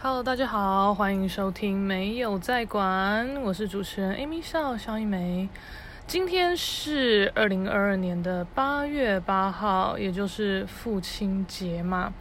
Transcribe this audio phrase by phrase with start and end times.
[0.00, 5.48] Hello，大家好，欢迎收听没有在管，我是主持人 Amy 笑萧一梅。
[6.06, 12.14] 今天是二零二二年的八月八号，也就是父亲节嘛。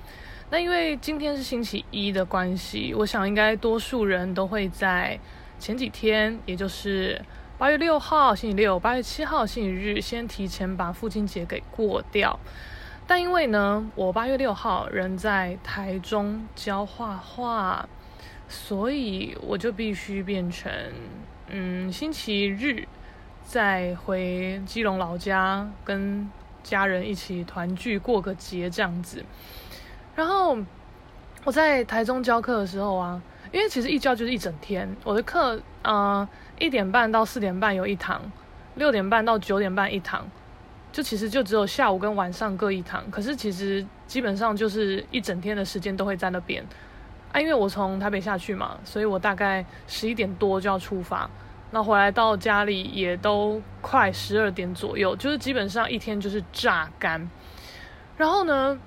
[0.49, 5.19] 那因为今天是星期一的关系，我想应该多数人都会在
[5.59, 7.21] 前几天，也就是
[7.59, 12.39] 八月六号星期六、八月七号星期日，先提前把父亲节给过掉。
[13.09, 17.87] 但因为呢，我八月六号人在台中教画画，
[18.49, 20.69] 所以我就必须变成
[21.47, 22.85] 嗯星期日
[23.45, 26.29] 再回基隆老家跟
[26.63, 29.23] 家人一起团聚过个节这样子。
[30.13, 30.57] 然后
[31.45, 33.21] 我在台中教课的时候啊，
[33.53, 36.27] 因为其实一教就是一整天，我的课嗯、
[36.59, 38.29] 一点半到四点半有一堂，
[38.75, 40.29] 六点半到九点半一堂。
[40.97, 46.65] 就其实就只有下午跟晚上各一堂，可是其实基本上就是一整天的时间都会在那边
[47.31, 47.39] 啊。
[47.39, 51.29] 因为我从台北下去嘛，所以我大概十一点多就要出发，
[51.69, 57.29] 那回来到家里也都快十二点左右，就是基本上一天就是榨干。
[58.17, 58.79] 然后呢，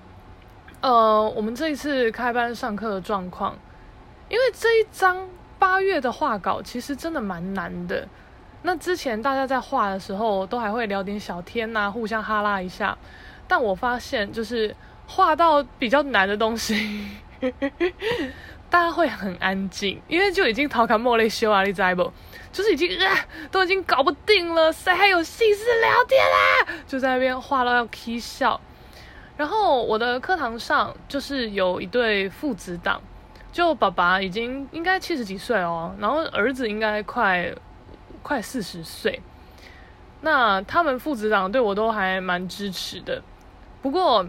[0.81, 3.56] 呃，我们这一次开班上课的状况，
[4.28, 5.28] 因为这一张
[5.61, 8.08] 八月的画稿其实真的蛮难的。
[8.62, 12.97] 那之前大家在画的时候，都还会聊点小天呐，互相哈拉一下。
[13.48, 17.08] 但我发现，就是画到比较难的东西，
[18.69, 22.12] 大家会很安静，因为就已经逃开莫雷修啊，你知不？
[22.53, 23.16] 就是已经啊，
[23.50, 26.84] 都已经搞不定了，谁还有心思聊天啊？
[26.86, 28.61] 就在那边画到要起笑。
[29.36, 33.00] 然后我的课堂上就是有一对父子档，
[33.50, 37.50] 就爸爸已经应该七十几岁哦，然后儿子应该快。
[38.22, 39.22] 快四十岁，
[40.20, 43.22] 那他们父子俩对我都还蛮支持的。
[43.82, 44.26] 不过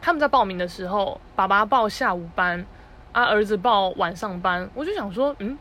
[0.00, 2.64] 他们在报名的时候，爸爸报下午班，
[3.12, 4.70] 啊，儿子报晚上班。
[4.74, 5.58] 我就想说，嗯，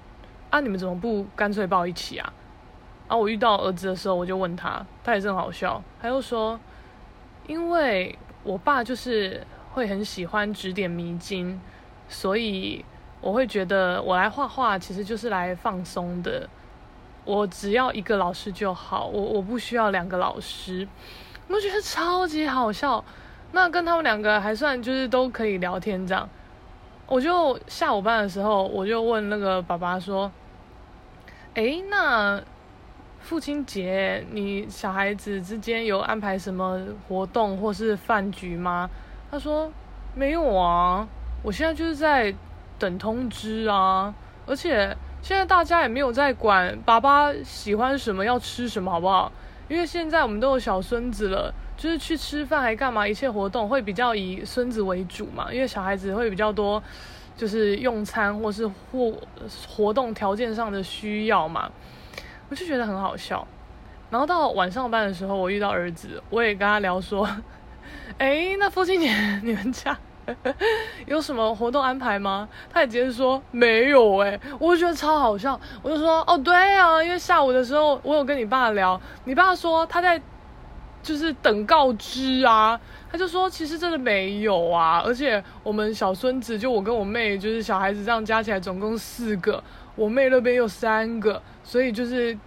[0.49, 2.33] 啊，你们怎么不干脆报一起啊？
[3.08, 6.59] 啊，我遇到儿子的时候，我就问他，他也正好笑，他又说，
[7.48, 11.59] 因为我爸就是会很喜欢指点迷津，
[12.08, 12.86] 所以
[13.21, 16.48] 我会觉得我来画画其实就是来放松的。
[17.25, 20.87] 我只要一个老师就好，我我不需要两个老师，
[21.47, 23.03] 我觉得超级好笑。
[23.52, 26.30] 那跟他们两个还算就是都可以聊天这样。
[27.08, 30.31] 我就下午班的时候，我就问那个爸爸说
[31.55, 32.39] ：“诶，那
[33.19, 38.87] 父亲节你小孩子之间有安排什么活动或是饭局吗？”
[39.31, 39.71] 他说
[40.13, 41.07] ：“没有啊，
[41.42, 42.31] 我现在就是在
[42.77, 44.13] 等通知啊，
[44.45, 49.31] 而且。”现在大家也没有在管爸爸喜欢什么要吃什么，好不好？
[49.67, 53.08] 因为现在我们都有小孙子了，就是去吃饭还干嘛？
[53.08, 56.81] 一切活动会比较以孙子为主嘛，因为小孩子会比较多，
[57.36, 59.11] 就是用餐或是活
[59.67, 61.71] 活动条件上的需要嘛。
[62.49, 63.47] 我就觉得很好笑。
[64.11, 67.27] 然后到晚上班的时候，我遇到儿子，我也跟他聊说
[68.19, 69.09] ：“哎，那父亲节
[69.42, 69.97] 你们家？”
[71.05, 72.47] 有什么活动安排吗？
[72.71, 75.59] 他也直接说没有哎、我就觉得超好笑。
[75.81, 80.19] 我就说哦，对啊，因为下午的时候我有跟你爸聊，你爸说他在
[81.03, 82.80] 就是等告知啊。
[83.11, 89.63] 他就说其实真的没有啊，而且我们小孙子就我跟我妹就是小孩子这样加起来总共四个，
[89.95, 92.37] 我妹那边有三个，所以就是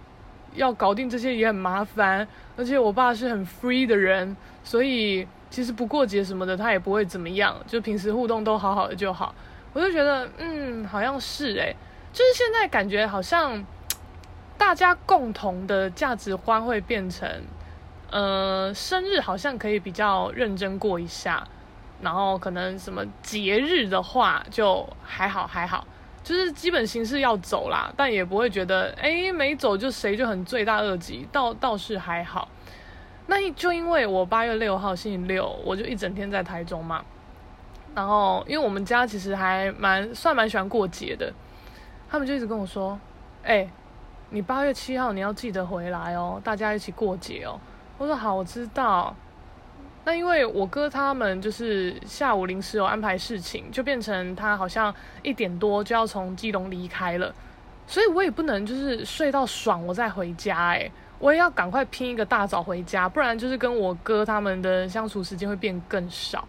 [0.53, 2.27] 要搞定这些也很麻烦。
[2.55, 5.27] 而且我爸是很 free 的人，所以。
[5.49, 9.33] 其实不过节什么的，他也不会怎么样，就平时互动都好好的就好。
[9.73, 11.75] 我就觉得，嗯，好像是诶，
[12.11, 13.63] 就是现在感觉好像
[14.57, 17.29] 大家共同的价值观会变成，
[18.09, 21.47] 呃，生日好像可以比较认真过一下，
[22.01, 25.85] 然后可能什么节日的话就还好还好，
[26.23, 32.47] 就是基本形式要走啦，但也不会觉得，诶，没走就谁就很罪大恶极，倒倒是还好。
[33.29, 37.05] 那就因为我八月六号星期六，我就一整天在台中嘛。
[37.93, 41.31] 然后，因为我们家其实还蛮算蛮喜欢过节的，
[42.09, 42.99] 他们就一直跟我说
[43.45, 43.69] ：“哎、
[44.31, 47.59] 你八月七号你要记得回来哦，大家一起过节哦。”
[47.99, 49.15] 我说：“好，我知道。”
[50.05, 54.91] 那因为我哥他们就是下午临时有安排事情，就变成他好像
[55.21, 57.31] 一点多就要从基隆离开了，
[57.85, 60.89] 所以我也不能就是睡到爽我再回家哎、
[61.19, 66.47] 我也要赶快拼一个大早回家，不然就是跟我哥他们的相处时间会变更少。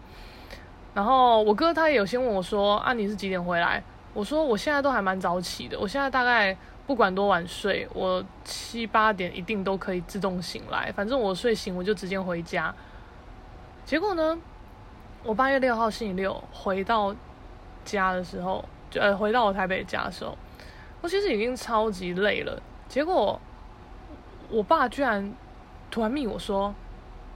[0.93, 3.83] 然后我哥他也有先问我说：“啊，你是几点回来？”
[4.13, 10.91] 我说：“我现在都还蛮早起的，我现在大概不管多晚睡，我七八点一定都可以自动醒来。
[10.91, 12.73] 反正我睡醒我就直接回家。”
[13.85, 14.37] 结果呢，
[15.23, 17.15] 我八月六号星期六回到
[17.83, 20.37] 家的时候，就呃回到我台北家的时候，
[21.01, 22.61] 我其实已经超级累了。
[22.89, 23.39] 结果
[24.51, 25.33] 我爸居然
[25.89, 26.75] 突然密我说，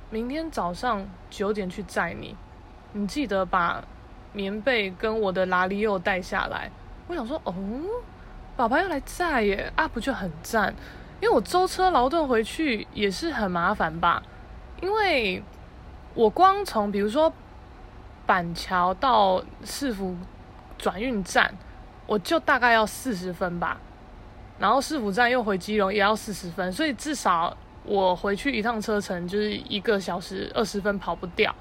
[0.09, 2.35] 明天早上九点去载你，
[2.91, 3.81] 你记得把
[4.33, 6.69] 棉被跟我的拉力又带下来。
[7.07, 7.53] 我想说，哦，
[8.57, 10.75] 爸爸要来载耶，啊不就很赞？
[11.21, 14.21] 因为我舟车劳顿回去也是很麻烦吧，
[14.81, 15.41] 因为
[16.13, 17.31] 我光从比如说
[18.25, 20.17] 板桥到市府
[20.77, 21.55] 转运站，
[22.05, 23.79] 我就大概要四十分吧，
[24.57, 31.53] 然后市府站又回基隆也要四十分，所以至少我回去一趟车程就是一个小时二十分跑不掉。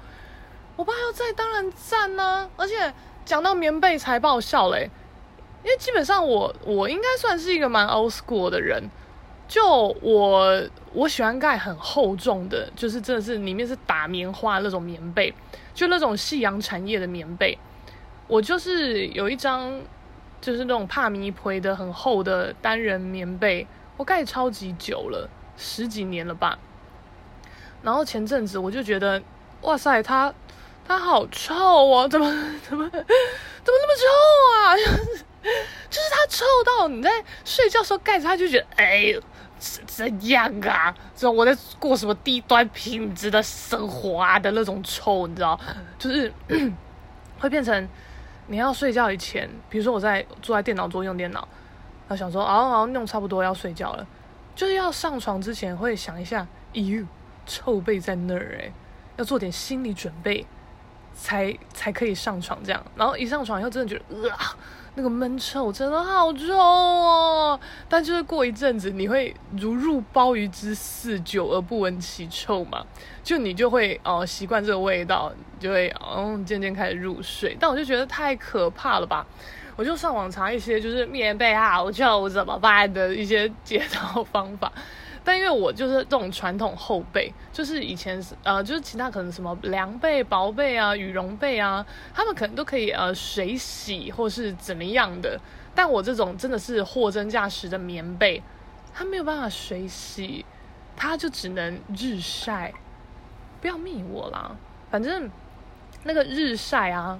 [0.75, 2.93] 我爸要在当然赞呢、而且
[3.23, 4.89] 讲到棉被才爆笑嘞，
[5.63, 8.83] 因为基本上我我应该算是一个蛮 old school 的人。
[9.47, 10.59] 就我
[10.91, 15.31] 我喜欢盖很厚重的，就是真的是里面是打棉花那种棉被，
[15.71, 17.55] 就那种夕阳产业的棉被。
[18.27, 19.79] 我就是有一张，
[20.45, 23.65] 就是那种帕米皮的很厚的单人棉被，
[23.97, 25.27] 我盖超级久了，
[25.57, 26.59] 十几年了吧。
[27.81, 29.19] 然后前阵子我就觉得，
[29.61, 30.31] 哇塞，它
[30.87, 32.29] 它好臭哦，怎么
[32.61, 33.01] 怎么怎么
[33.65, 34.05] 那么臭
[34.53, 34.77] 啊？
[35.89, 37.09] 就是它臭到你在
[37.43, 39.19] 睡觉时候盖着它就觉得，哎呦。
[39.87, 40.93] 怎样啊？
[41.15, 45.59] 这种我在过什么低端品质的生活啊的那种臭，你知道？
[45.97, 46.31] 就是
[47.39, 47.89] 会变成
[48.47, 51.47] 你要睡觉以前，比如说我在坐在电脑桌用电脑，
[52.07, 54.07] 然后想说啊，好像弄差不多要睡觉了，
[54.55, 57.05] 就是要上床之前会想一下，咦，
[57.45, 58.71] 臭被在那儿诶，
[59.17, 60.45] 要做点心理准备，
[61.13, 62.83] 才 才可以上床这样。
[62.95, 64.37] 然后一上床以后，真的觉得啊。
[64.39, 64.57] 呃
[64.97, 67.59] 那个闷臭真的好臭哦，
[67.89, 72.81] 但就是过一阵子，你会如入鲍鱼之肆，久而不闻其臭嘛，
[73.25, 77.57] 就你就会哦习惯这个味道，就会哦渐渐开始入睡。
[77.59, 79.25] 但我就觉得太可怕了吧，
[79.75, 84.71] 我就上网查一些就是棉被好臭怎么办的一些解套方法。
[85.23, 91.83] 但因为我就是这种传统厚被，就是以前是呃，就是其他可能什么凉被、薄被啊、羽绒被啊，
[92.13, 95.41] 他们可能都可以呃水洗或是怎么样的。
[95.73, 98.43] 但我这种真的是货真价实的棉被，
[98.93, 100.45] 它没有办法水洗，
[100.95, 102.71] 它就只能日晒。
[103.65, 104.55] 不要密我啦，
[104.91, 105.27] 反正
[106.03, 107.19] 那个日晒啊，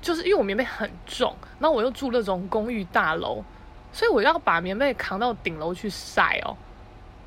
[0.00, 3.44] 就是因为我棉被很重，然后我又住那种公寓大楼，
[3.92, 6.56] 所以我要把棉被扛到顶楼去晒哦。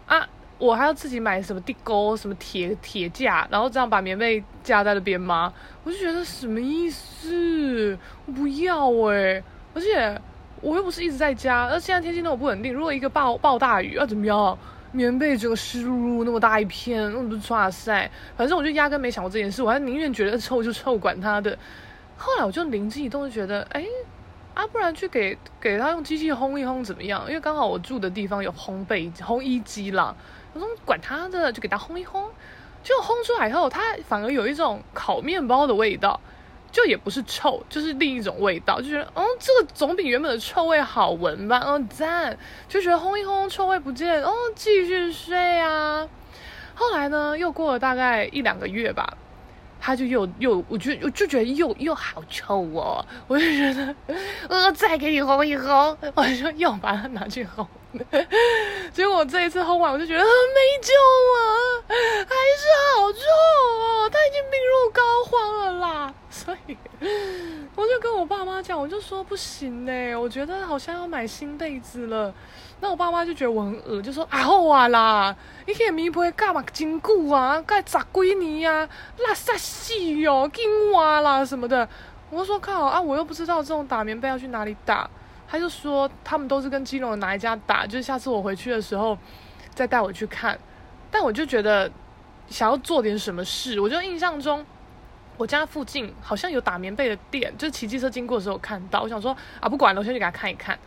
[0.08, 0.28] 啊！
[0.58, 5.54] 我还要自己买什么地沟、什么铁铁架，然后这样把棉被架在那边吗？
[5.84, 7.96] 我就觉得什么意思？
[8.26, 9.44] 我不要哎、
[9.76, 10.20] 而且
[10.62, 14.58] 我又不是一直在家，而现在天气那么不稳定，如果一个暴暴大雨要、啊、怎么样？
[14.92, 18.10] 棉被整个湿漉漉那么大一片，那不是剉赛？
[18.36, 21.58] 反正我就压根没想过这件事，我还宁愿觉得臭就臭，管他的。
[22.18, 23.86] 后来我就灵机一动，就觉得哎。
[24.54, 27.24] 啊，不然去给给他用机器烘一烘怎么样？
[27.28, 30.16] 因为刚好我住的地方有烘被烘衣机啦。
[30.54, 32.24] 我说管他的，就给他烘一烘。
[32.84, 36.20] 就烘出来以后，它反而有一种烤面包的味道，
[36.78, 41.64] 就也不是臭，就是另一种味道，就觉得，嗯，这个总比原本的臭味好闻吧？
[41.66, 42.38] 嗯，赞，
[42.70, 46.08] 就觉得烘一烘，臭味不见，哦，继续睡啊。
[46.76, 49.18] 后来呢，又过了大概一两个月吧。
[49.82, 53.96] 他就又又，我就我就觉得又又好臭哦，我就觉得，
[54.48, 57.66] 呃，再给你烘一烘，我就又把它拿去烘。
[58.94, 60.94] 结果这一次烘完，我就觉得没救
[61.34, 66.14] 了，还是好臭哦，它已经病入膏肓了啦。
[66.30, 66.78] 所以
[67.76, 72.34] 我就跟我爸妈讲，我就说不行嘞，我觉得好像要买新被子了。
[72.80, 81.88] 那我爸妈就觉得我很恶，就说啊好啊啦，你可以棉被盖嘛真久啊，盖十几年啊，垃圾死哟，紧换啦什么的。
[82.30, 85.10] 我说靠啊，我又不知道这种打棉被要去哪里打。
[85.48, 89.18] 他就说他们都是跟基隆的哪一家打，就是下次我回去的时候
[89.74, 90.58] 再带我去看。
[91.10, 91.90] 但我就觉得
[92.50, 94.66] 想要做点什么事，我就印象中
[95.38, 99.02] 我家附近好像有打棉被的店，就是骑机车经过的时候看到。
[99.02, 100.78] 我想说啊，不管了，我先去给他看一看。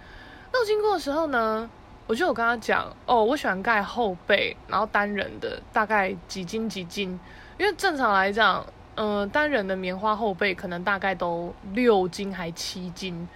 [0.53, 1.69] 那我经过的时候呢？
[2.07, 7.17] 我就有跟他讲哦，我喜欢盖厚被，然后单人的大概几斤几斤，
[7.57, 13.29] 因为正常来讲，嗯、呃，单人的棉花厚被可能大概都六斤还七斤，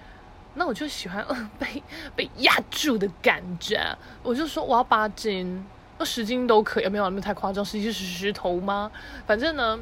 [0.55, 1.83] 那我就喜欢、呃、被
[2.17, 3.81] 被压住的感觉，
[4.23, 5.65] 我就说我要八斤，
[5.99, 8.91] 那十斤都可以，没有那么太夸张，十斤是石头吗？
[9.27, 9.79] 反正呢。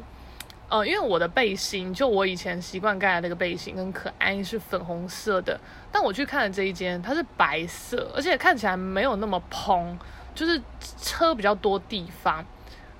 [0.69, 5.59] 呃，因为我的背心，就我以前习惯盖的那个背心，很可爱，是粉红色的。
[5.91, 9.95] 但我去看了这一间，它是白色，而且看起来没有那么蓬，
[10.33, 10.59] 就是
[10.99, 12.43] 车比较多地方。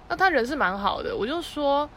[0.08, 1.90] 那他人是蛮好的，我就说，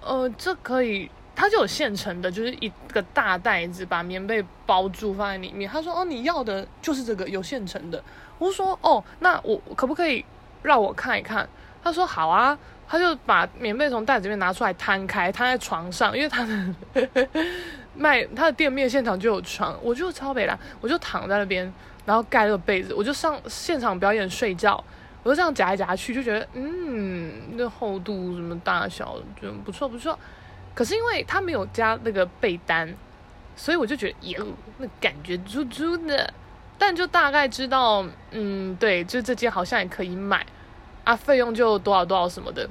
[0.00, 1.10] 呃，这可以。
[1.40, 5.70] 他就有现成的，就是一个大袋子把棉被包住放在里面。
[5.70, 8.04] 他说：“哦，你要的就是这个有现成的。”
[8.38, 10.22] 我说：“哦，那我可不可以
[10.62, 11.48] 让我看一看？”
[11.82, 16.74] 他说：“好啊。”他就把棉被从袋子里面拿出来摊开，摊在床上，因为他的
[17.94, 21.72] 卖他的店面现场就有床，我就超北烂，我就躺在那边，
[22.04, 24.82] 然后盖了个被子，我就上现场表演睡觉，
[25.22, 30.18] 我就这样夹来夹去，就觉得嗯，那厚度什么大小就不错不错。
[30.74, 32.94] 可是因为他没有加那个被单，
[33.56, 34.46] 所以我就觉得哟，
[34.78, 36.32] 那感觉猪猪的。
[36.78, 40.46] 但就大概知道，嗯，对，就这件好像也可以买
[41.04, 42.66] 啊，费用就多少多少什么的，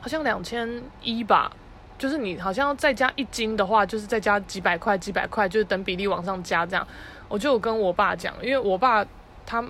[0.00, 1.52] 好像两千一吧。
[1.98, 6.86] 就是你好像要再加一斤的话，就是再加几百块几百块，就是等比例往上加这样。
[7.28, 9.04] 我就跟我爸讲，因为我爸
[9.44, 9.62] 他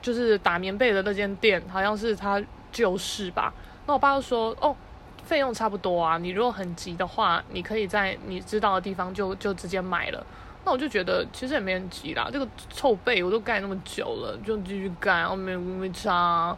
[0.00, 3.52] 就是打棉被的那间店，好像是他旧事吧。
[3.86, 4.76] 那我爸就说，哦。
[5.24, 10.24] 费用差不多啊，你如果很急的话，你可以在你知道的地方就就直接买了。
[10.64, 16.56] 那我就觉得其实也没很急啦，这个臭被我都盖那么久了，就继续盖，然后没没差。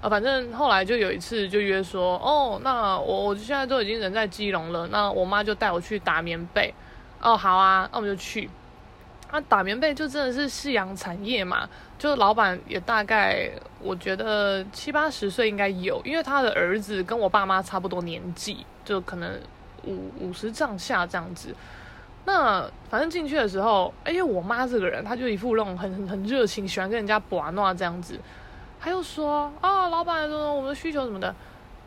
[0.00, 6.72] 啊，反正后来就有一次就约说，哦，那我我现在都已经人在基隆了，那我妈就带我去打棉被。
[7.20, 8.48] 哦，好啊，那我们就去。
[9.30, 13.48] 啊，打棉被就真的是夕阳产业嘛，就老板也大概
[13.80, 19.38] 我觉得七八十岁应该有，因为他的儿子跟我爸妈差不多年纪，就可能
[19.84, 21.54] 五五十上下这样子。
[22.24, 28.18] 那反正进去的时候，哎，因为我妈这个人，她就一副那种很很很热情，喜欢跟人家玩闹这样子。
[28.80, 31.32] 她又说啊，老板说我们的需求什么的，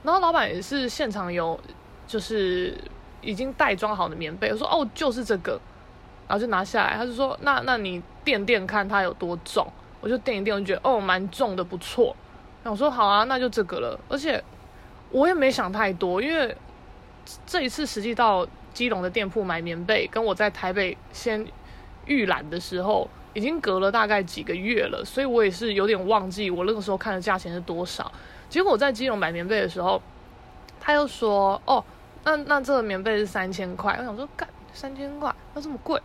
[0.03, 1.59] 然后老板也是现场有
[2.07, 2.77] 就是
[3.21, 5.59] 已经袋装好的棉被，我说哦，就是这个。
[6.27, 9.67] 然后就拿下来，他就说：“那那你垫垫看它有多重。”
[9.99, 12.15] 我就垫一垫，我就觉得哦，蛮重的，不错。
[12.63, 14.43] 然后我说：“好啊，那就这个了。”而且
[15.11, 16.55] 我也没想太多，因为
[17.45, 21.45] 这一次实际到基隆的店铺买棉被，跟我在台北先
[22.05, 28.11] 预览的时候，已经隔了大概几个月了，所以我也是有点忘记我那个时候看的价钱是多少。
[28.49, 30.01] 结果我在基隆买棉被的时候，
[30.79, 31.83] 他又说：“哦，
[32.23, 36.01] 那那这个棉被是三千块。”我想说：“干。”三千块要这么贵？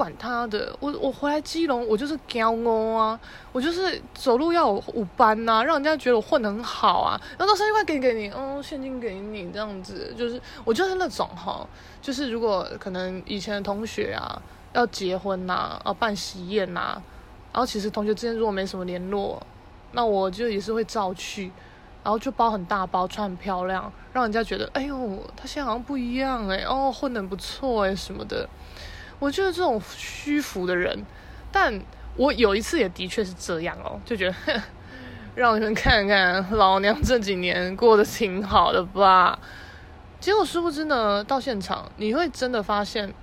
[0.00, 0.74] 管他的！
[0.80, 3.20] 我我回来基隆，我就是骄傲啊！
[3.52, 7.20] 我就是走路要有五班呐、啊，让人家觉得我混得很好啊！
[7.36, 11.66] 然后到三千块给给你，嗯，现金给你这样子，就是我就是那种哈，
[12.00, 14.40] 就是如果可能以前的同学啊
[14.72, 17.02] 要结婚呐、啊，办喜宴呐、
[17.52, 19.38] 然后其实同学之间如果没什么联络，
[19.92, 21.52] 那我就也是会照去。
[22.02, 28.48] 然后就包很大包，穿很漂亮，让人家觉得，哎呦，他现在好像不一样哎，哦，混得很不错哎什么的。
[29.20, 31.04] 我觉得这种虚浮的人，
[31.52, 31.80] 但
[32.16, 34.62] 我有一次也的确是这样哦，就觉得，哼，
[35.36, 39.38] 让你们看看老娘这几年过得挺好的吧。
[40.18, 43.14] 结果殊不知呢，到现场你会真的发现，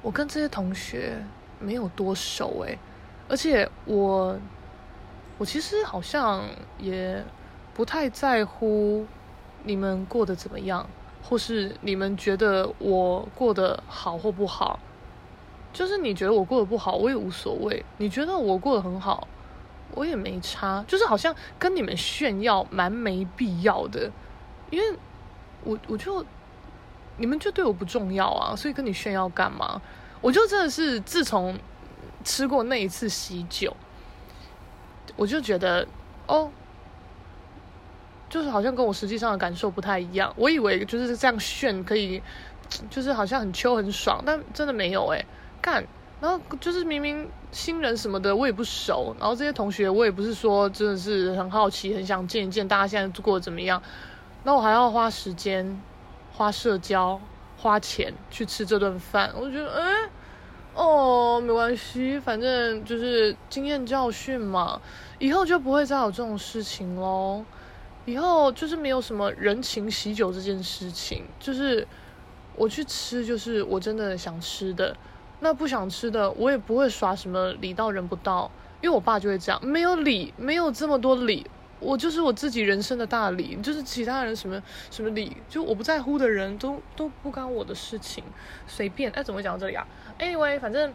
[0.00, 1.22] 我跟这些同学
[1.60, 2.78] 没有多熟哎，
[3.28, 4.38] 而且我，
[5.36, 6.42] 我其实好像
[6.78, 7.22] 也。
[7.74, 9.06] 不太在乎
[9.62, 10.84] 你们过得怎么样，
[11.22, 14.78] 或是你们觉得我过得好或不好，
[15.72, 19.28] 就是你觉得我过得不好，我也无所谓；你觉得我过得很好，
[19.92, 20.84] 我也没差。
[20.88, 24.10] 就是好像跟你们炫耀蛮没必要的，
[24.70, 24.98] 因为
[25.64, 26.24] 我我就
[27.16, 29.80] 你们就对我不重要啊，所以跟你炫耀干嘛？
[30.20, 31.58] 我就真的是自从
[32.24, 33.76] 吃过那一次喜酒，
[35.16, 35.86] 我就觉得
[36.26, 36.50] 哦。
[38.28, 42.22] 就是好像跟我实际上的感受不太一样，我以为就是这样炫可以，
[42.90, 45.26] 就是好像很秋很爽，但真的没有诶、欸。
[45.60, 45.84] 干，
[46.20, 53.82] 然后就是明明新人什么的我也不熟，然后这些同学我也不是说真的是很好奇，很想见一见大家现在过得怎么样，
[54.44, 55.80] 那我还要花时间、
[56.32, 57.20] 花社交、
[57.56, 60.10] 花钱去吃这顿饭，我觉得哎、
[60.74, 64.80] 哦，没关系，反正就是经验教训嘛，
[65.18, 67.44] 以后就不会再有这种事情喽。
[68.08, 71.86] 以后就是没有什么人情喜酒这件事情，就是
[72.56, 74.96] 我去吃，就是我真的想吃的，
[75.40, 78.50] 那不想吃的，我也不会耍什么礼到人不到，
[78.80, 81.46] 因为我爸就会这样，没有礼，没有这么多礼，
[81.80, 88.24] 我就是我自己人生的大礼，就是其他人什么什么礼，就我不在乎的人都都不干我的事情，
[88.66, 89.12] 随便。
[89.12, 89.86] 哎，怎么讲到这里啊
[90.18, 90.90] ？Anyway，反正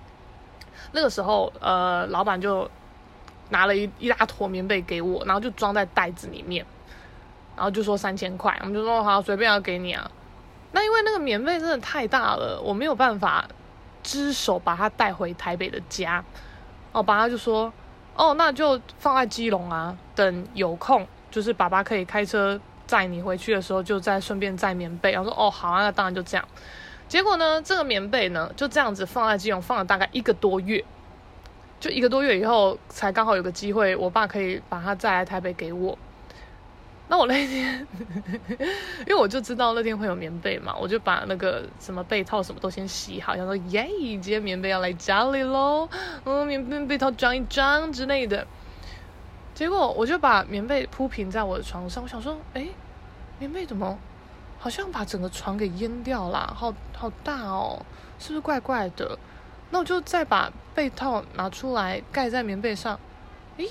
[0.93, 2.67] 那个时候，呃，老板就
[3.51, 6.65] 拿了一一大坨棉被给我，然后就装在袋子里面。
[7.55, 10.09] 然后就说三千块，我们就说好，随便要给你啊。
[10.71, 13.47] 那因为那个棉被真的太大了，我没有办法
[14.01, 16.23] 只手把它带回台北的家。
[16.91, 17.71] 我爸爸就说，
[18.15, 25.11] 哦，那就放在基隆啊，等有空，就是爸爸可以开车载你回去的时候，就再顺便载棉被。
[25.11, 26.47] 然后说哦好啊，那当然就这样。
[27.07, 30.83] 结果呢，这个棉被呢就这样子放在基隆，放了大概一个多月。
[31.79, 35.97] 就一个多月以后，才刚好有个机会，我爸可以把它载来台北给我。
[37.07, 37.85] 那我那天，
[39.01, 45.87] 因为我就知道那天会有棉被嘛，我就把那个什么被套什么都先洗好，想说耶，今天棉被要来家里喽，
[46.23, 48.47] 嗯，棉被被套装一装之类的。
[49.53, 52.67] 结果我就把棉被铺平在我的床上，我想说，哎，
[53.37, 53.99] 棉被怎么
[54.57, 56.51] 好像把整个床给淹掉啦？
[56.55, 57.85] 好好大哦，
[58.17, 59.19] 是不是怪怪的？
[59.69, 62.99] 那我就再把被套拿出来盖在棉被上，
[63.57, 63.67] 诶，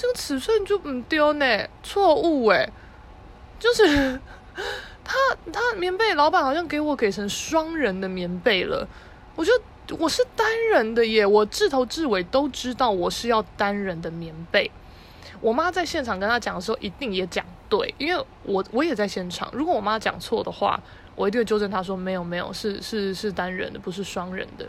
[0.00, 2.70] 这个尺寸就不丢呢，错误诶，
[3.58, 4.20] 就是
[5.02, 5.16] 他
[5.52, 8.86] 他棉被老板好像给我给成双人的棉被了，
[9.34, 9.52] 我就
[9.98, 14.70] 我是单人的耶，我自头至尾都知道我是要单人的棉被，
[15.40, 20.80] 我妈在现场跟他讲的时候一定也讲对，因为我我也在现场，如果我妈讲错的话，
[21.16, 24.64] 我一定会纠正她说没有没有是是是单人的，不是双人的。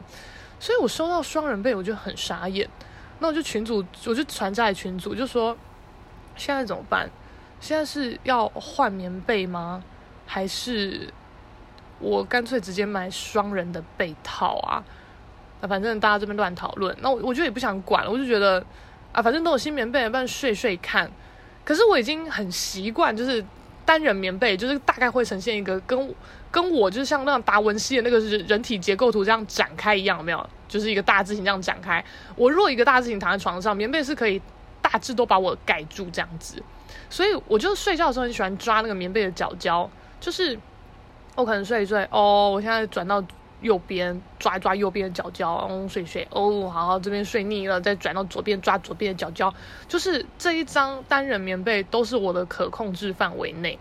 [0.60, 2.68] 所以我收到双人被，我就很傻眼。
[3.20, 5.56] 那我就群主，我就传在群主，就说
[6.36, 7.10] 现在怎么办？
[7.60, 9.84] 现在是要换棉被吗？
[10.26, 11.14] 还是
[12.00, 14.84] 我干脆直接买双人的被套啊？
[15.62, 16.96] 啊，反正大家这边乱讨论。
[17.02, 18.66] 那我我就也不想管了，我就觉得
[19.12, 21.12] 啊，反正都有新棉被，不然睡睡看。
[21.64, 23.46] 可是我已经很习惯，就是
[23.86, 26.16] 单人棉被，就是大概会呈现一个跟。
[26.52, 30.50] 跟我就是像那种达文西的那个人体结构图这样展开一样，有没有？
[30.70, 32.02] 就是一个大字形这样展开。
[32.38, 34.42] 我若一个大字形躺在床上，棉被是可以
[34.82, 36.64] 大致都把我盖住这样子。
[37.10, 39.90] 所以我就睡觉的时候很喜欢抓那个棉被的角角，
[40.22, 40.58] 就是
[41.36, 43.24] 我可能睡一睡哦，我现在转到
[43.62, 49.54] 右边抓一抓右边的角角，嗯，睡睡哦，好，好，这边睡腻了再转到左边抓左边的角角，
[49.88, 53.78] 就是这一张单人棉被都是我的可控制范围内。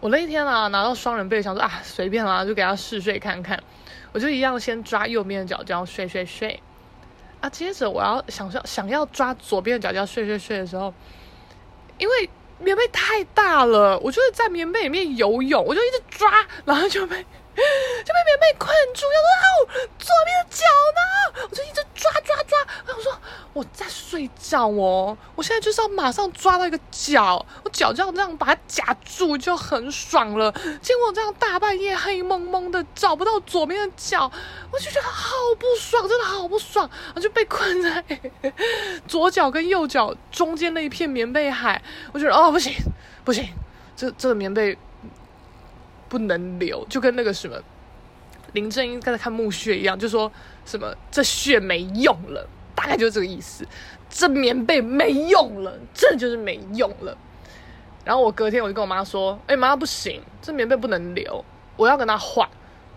[0.00, 3.62] 我那一天啊，拿到双人被，想说啊，随便啦，就给他试睡看看。
[4.14, 6.62] 我就一样先抓右边的脚这样睡睡睡，
[7.40, 10.94] 啊，接着我要想要想要抓左边的脚脚睡睡睡的时候，
[11.98, 16.30] 因为棉被太大了，我就是在棉被里面游泳，我就一直抓，
[16.64, 17.26] 然后就被。
[17.54, 20.64] 就被棉被困住，要说哦，左边的脚
[20.94, 21.46] 呢？
[21.50, 23.18] 我就一直抓抓抓，然后我说
[23.52, 30.52] 我在睡觉哦，我现在就是要马上抓到一个脚，我脚这样这样把它夹住就很爽了。
[30.82, 34.30] 结果这样大半夜黑蒙蒙的找不到左边的脚，
[34.70, 38.04] 我就觉得好不爽，真的好不爽，我就被困在
[39.06, 41.80] 左脚跟右脚中间那一片棉被海，
[42.12, 42.74] 我觉得哦不行
[43.24, 43.48] 不行，
[43.96, 44.76] 这这个棉被。
[46.08, 47.56] 不能留，就跟那个什么
[48.52, 50.30] 林正英刚才看墓穴一样，就说
[50.64, 53.66] 什么这穴没用了，大概就是这个意思。
[54.08, 57.18] 这棉被没用了，这就是没用了。
[58.04, 61.44] 然后我隔天我就跟我妈说：“哎妈，不行，这棉被不能留，
[61.76, 62.48] 我要跟他换。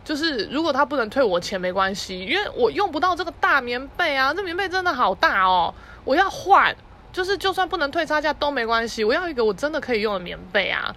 [0.04, 5.74] 就是如果他不能退我钱没关系，因为我用不到这个大棉被啊，这棉被真的好大哦，
[6.06, 6.76] 我要换。
[7.12, 10.96] 就是就算不能退差价都没关系，我要一个我真的可以用的棉被啊。”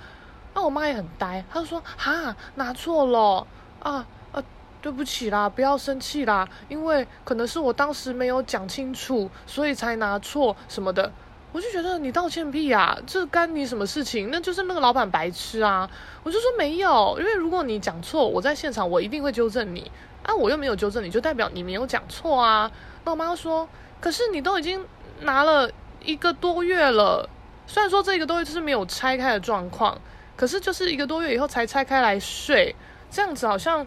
[0.55, 3.47] 那我妈也很呆，她就说：“哈，拿错了
[3.81, 4.43] 啊啊，
[4.83, 11.13] 对不起啦，不要生气啦，因为可能是我当时没有讲清楚，所以才拿错什么的。”
[11.53, 14.31] 我就觉得你道歉屁啊，这干你什么事情？
[14.31, 15.91] 那就是那个老板白痴啊！
[16.23, 19.91] 我就说没有，因为如果你讲错，我在现场我一定会纠正你
[20.23, 22.71] 啊，我又没有纠正你，就代表你没有讲错啊。
[23.05, 23.69] 那我妈说
[24.01, 24.87] ：“可是你都已经
[25.23, 25.69] 拿了
[26.05, 27.29] 一个多月了，
[27.67, 30.01] 虽然说这个多月是没有拆开的状况。”
[30.41, 32.75] 可是就是一个多月以后才拆开来睡，
[33.11, 33.87] 这样子好像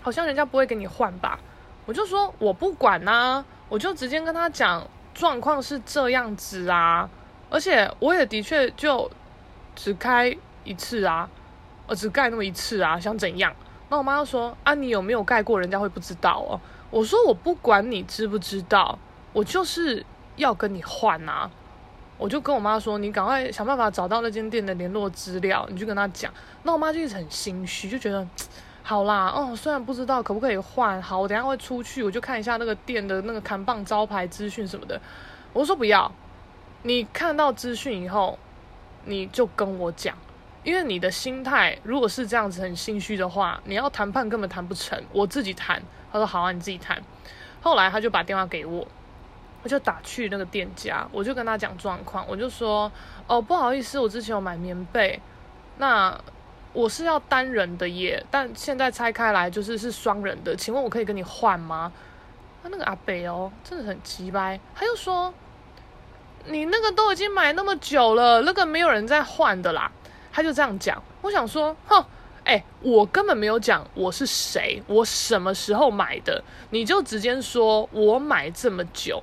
[0.00, 1.38] 好像人家不会给你换吧？
[1.84, 7.06] 我就说我不管呐、啊，我就直接跟他讲状况是这样子啊，
[7.50, 9.10] 而且我也的确就
[9.74, 10.34] 只开
[10.64, 11.28] 一次啊，
[11.86, 13.54] 我只盖那么一次啊，想怎样？
[13.90, 15.60] 那我妈就说啊，你有没有盖过？
[15.60, 16.58] 人家会不知道哦。
[16.90, 18.98] 我说我不管你知不知道，
[19.34, 21.50] 我就是要跟你换啊。
[22.18, 26.32] 我就跟我妈说：“你赶快想办法找到那间店的联络资料，你就跟他讲。”
[26.64, 28.26] 那我妈就一直很心虚，就觉得
[28.82, 35.00] 好啦，哦，虽然不知道可不可以换，好，我等下会出去，我就看一下那个店的那个看棒招牌资讯什么的。
[35.52, 36.10] 我说不要，
[36.82, 38.38] 你看到资讯以后，
[39.04, 40.16] 你就跟我讲，
[40.62, 45.82] 因为你的心态如果是这样子很心虚的话，你要谈判根本谈不成，我自己谈。
[46.12, 47.02] 他说好啊，你自己谈。
[47.60, 48.86] 后来他就把电话给我。
[49.66, 52.90] 我就打去那个店家，我就跟他讲状况，我就说，
[53.26, 55.20] 哦，不好意思，我之前有买棉被，
[55.78, 56.16] 那
[56.72, 61.92] 我是要单人的耶，但现在拆开来就是是双人的，请问我可以跟你换吗？
[62.62, 65.34] 他那个阿北哦，真的很奇掰，他又说，
[66.44, 69.90] 你那个都已经买那么久了，那个没有人在换的啦，
[70.32, 71.02] 他就这样讲。
[71.22, 72.04] 我想说，哼，
[72.44, 79.20] 哎，我根本没有讲我是谁，我什么时候买的，你就直接说我买这么久，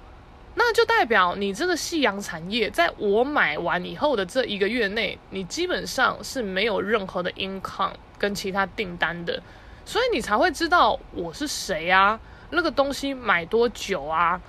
[0.55, 9.41] 那就代表你这个夕阳产业，在我买完以后的这一个月内，你基本上是没有任何的 income 跟其他订单的，
[9.83, 12.19] 所以你才会知道我是谁啊，
[12.51, 14.39] 那个东西买多久啊？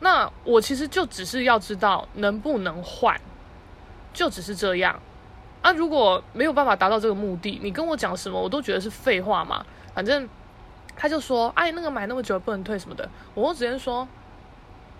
[0.00, 3.18] 那我其实就只是要知道能不能换，
[4.12, 5.00] 就只是这样。
[5.62, 9.64] 啊，如果没有办法达到这个目的，你跟我讲什么，我都觉得是废话嘛。
[9.94, 10.28] 反正
[10.94, 14.06] 他就说，哎，那个买那么久不能退什么的，我就直接说，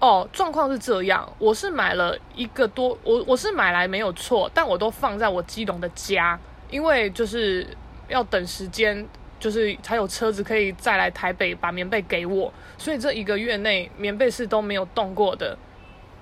[0.01, 6.39] 哦，状况是这样，我是买了一个多，我我是买来没有错，但我都放在我基隆的家，
[6.71, 7.67] 因为就是
[8.09, 9.07] 要等时间。
[9.41, 15.55] 就是才有车子可以再来台北把棉被给我，所以这一个月内棉被是都没有动过的。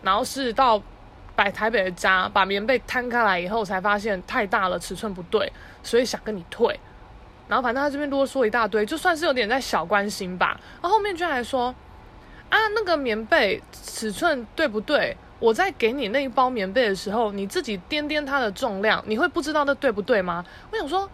[0.03, 0.83] 然后是到
[1.37, 5.53] 摆台北的家把棉被摊开来以后，才发现太大了，尺寸不对，
[5.85, 6.81] 所以想跟你退。
[7.47, 10.59] 然后反正他这边啰嗦一大堆，就算是有点在小关心吧。
[10.81, 11.73] 然后后面居然还说
[12.53, 15.17] 啊，那个棉被尺寸对不对？
[15.39, 20.45] 我在给你那一包棉被的时候，你自己掂掂它的重量，你会不知道那对不对吗？
[20.71, 21.09] 我想说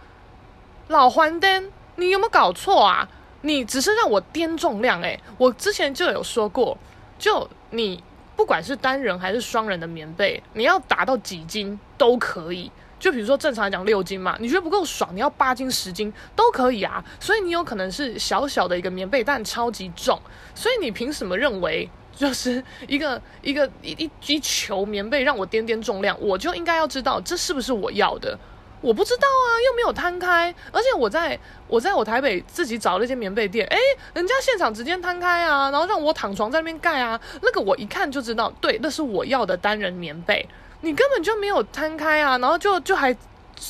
[0.88, 1.70] 老还灯。
[1.94, 3.08] 你有没有搞错啊？
[3.42, 6.76] 你只是让我掂重量诶，我之前就有说过，
[7.20, 8.02] 就你
[8.34, 12.70] 不管是单人还是双人的棉被，你要达到几斤都可以。
[12.98, 17.04] 就比如说正常来讲六斤嘛，你觉得不够爽，你要八斤十斤都可以啊。
[17.20, 20.20] 所以你有可能是小小的一个棉被，但超级重。
[20.54, 28.38] 所以你凭什么认为就是 一个一个一一一球棉被让我掂掂重量，我就应该要知道这是不是我要的？
[28.80, 33.76] 我不知道啊，又没有摊开，而且我在我在我台北自己找那间棉被店，诶，
[34.14, 40.48] 人家现场直接摊开啊，然后让我躺床在那边盖啊，那个我一看就知道，对，那是我要的单人棉被，
[40.80, 43.16] 你根本就没有摊开啊，然后就就还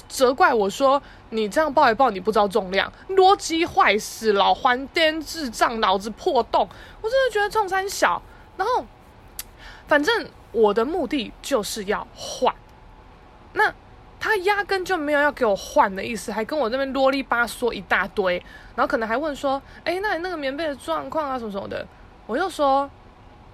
[0.08, 6.68] 责怪我说你这样抱一抱你不知道重量，逻辑坏死，老还颠智障，脑子破洞，
[7.00, 8.20] 我真的觉得冲三小，
[8.56, 8.84] 然后
[9.86, 12.54] 反正我的目的就是要换，
[13.52, 13.74] 那。
[14.20, 18.34] 他压根就没有要给我换的意思，还跟我这边啰里吧嗦一大堆，
[18.74, 21.86] 然后可能还问说：“哎，那你那个棉被的状况啊，什么什么的。”
[22.26, 22.90] 我就说：“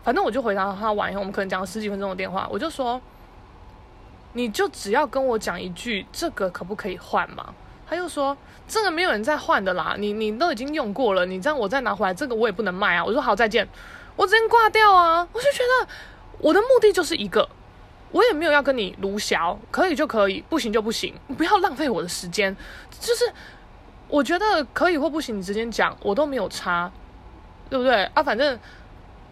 [0.02, 2.98] 反正我就回答他完以后，我们可能讲了十几分钟的电话，我就说：
[4.34, 7.54] 你就只要跟我讲一句，这个可不可以换嘛？”
[7.88, 8.36] 他又说
[8.68, 13.66] ：“这个没有人再换的啦，你你都已经用过了，你这样我再拿回来，这个我也不能卖啊。”我说：“好，再见。”
[14.16, 15.26] 我直接挂掉啊！
[15.32, 15.88] 我就觉得
[16.38, 17.48] 我的目的就是一个。
[18.12, 22.56] 我也没有要跟你卢小，可以就可以，不行就不行，不要浪费我的时间。
[23.00, 23.24] 就是
[24.06, 26.88] 我觉得可以或不行，你直接讲，我都没有差，
[27.68, 28.22] 对不对啊？
[28.22, 28.56] 反正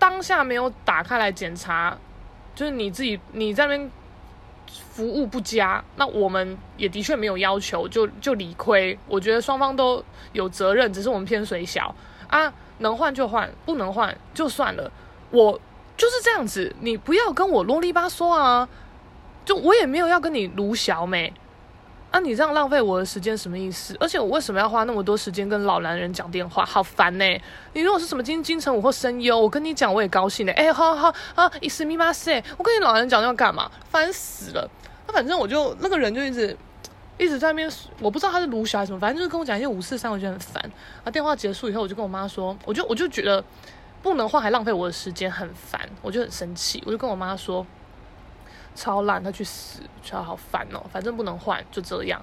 [0.01, 1.97] 当下没有打开来检查，
[2.57, 3.91] 就是你自己你在那边
[4.93, 8.99] 服务不佳，那我们也的确没有要求，就就理亏。
[9.09, 11.95] 我觉得双方都有责任，只是我们偏水小
[12.29, 14.91] 啊，能换就换，不能换就算了。
[15.31, 15.61] 我。
[15.95, 18.67] 就是这样子，你不要跟我啰里吧嗦啊！
[19.45, 21.33] 就我也没有要跟你卢小美
[22.13, 23.97] 啊，你这样浪费我的时间什么意思？
[23.99, 26.63] 而且我为什么要花那么多时间跟老男人讲电话？
[26.65, 27.25] 好烦呢、
[27.73, 30.69] 你如果是什么金金城武或声优，我跟你讲我也高兴的、欸。
[30.69, 33.71] 哎，好好好啊，伊斯密马塞，我跟你老男人讲要干嘛？
[33.91, 34.71] 烦死了！
[35.07, 36.57] 那反正我就那个人就一直
[37.17, 40.71] 一直在那边，我不知道他是卢小还是什么，反正就是跟我讲一些五四三，我觉得很烦。
[41.05, 43.43] 啊，电话结束以后，我就跟我妈说，我就我就觉得。
[44.03, 47.65] 不能换还浪费我的时间，很烦，我就很生气，我就跟我妈说，
[48.75, 52.21] 超烂，他去死，超好烦哦，反正不能换，就这样。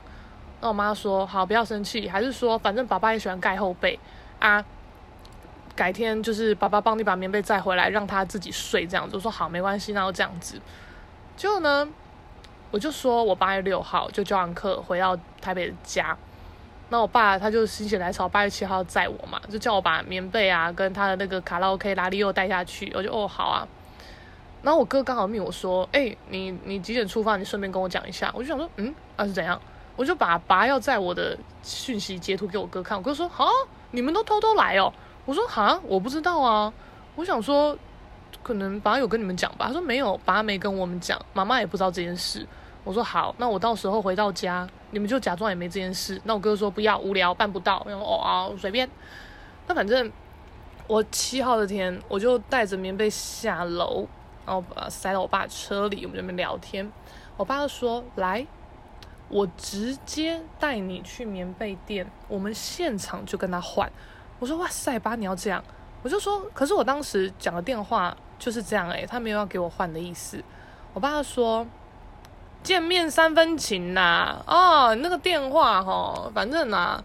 [0.62, 3.98] 那我妈说，好，不要生气，还是说，反正爸爸也喜欢盖后背
[4.40, 4.64] 啊，
[5.76, 9.16] 改天就是爸爸帮你把棉被载回来，让他自己睡，这样子。
[9.16, 10.60] 我说好，没关系，那就这样子。
[11.38, 11.88] 结果呢，
[12.72, 16.18] 我就说我八月六号就交完课回到台北的家。
[16.90, 22.92] 那我爸他就心血来潮，八月七号载我嘛，就叫我把棉被啊跟他的那个卡拉 OK 拉力又带下去。
[22.96, 23.68] 我就哦好啊。
[24.62, 27.38] 然后我哥刚好命我说，哎、你你几点出发？
[27.38, 28.32] 你顺便跟我讲一下。
[28.36, 29.60] 我就想说，嗯，那、啊、是怎样？
[29.95, 32.98] 我就把爸要载我的讯息截图给我哥看。
[32.98, 33.48] 我哥说，好，
[33.91, 34.93] 你们都偷偷来哦。
[35.26, 36.74] 我说，哈，我不知道啊。
[37.15, 37.78] 我想说，
[38.41, 39.67] 可能爸有跟你们讲吧。
[39.67, 42.48] 他说没有，爸没跟我们讲，妈妈也不知道这件事。
[42.84, 44.67] 我说好，那我到时候回到家。
[44.91, 46.19] 你们就假装也没这件事。
[46.24, 47.86] 那我哥说不要，无聊，办不到。
[47.88, 48.89] 然后哦啊，随便。
[49.67, 50.12] 那反正
[50.88, 54.08] 我七号的天，我就带着棉被下楼，
[54.50, 56.92] 然后把塞到我爸车里，我们这边聊天。
[57.38, 58.48] 我爸就说：“来，
[59.28, 63.92] 我直接带你去棉被店，我们现场就跟他换。”
[64.40, 65.64] 我说：“哇塞，爸，你要这样？”
[66.02, 70.44] 我就说：“可是我当时讲的电话就是这样，诶，他没有要给我换的意思。”
[70.96, 71.68] 我爸说。
[72.62, 77.02] 见面三分情呐，哦，那个电话齁，反正呐，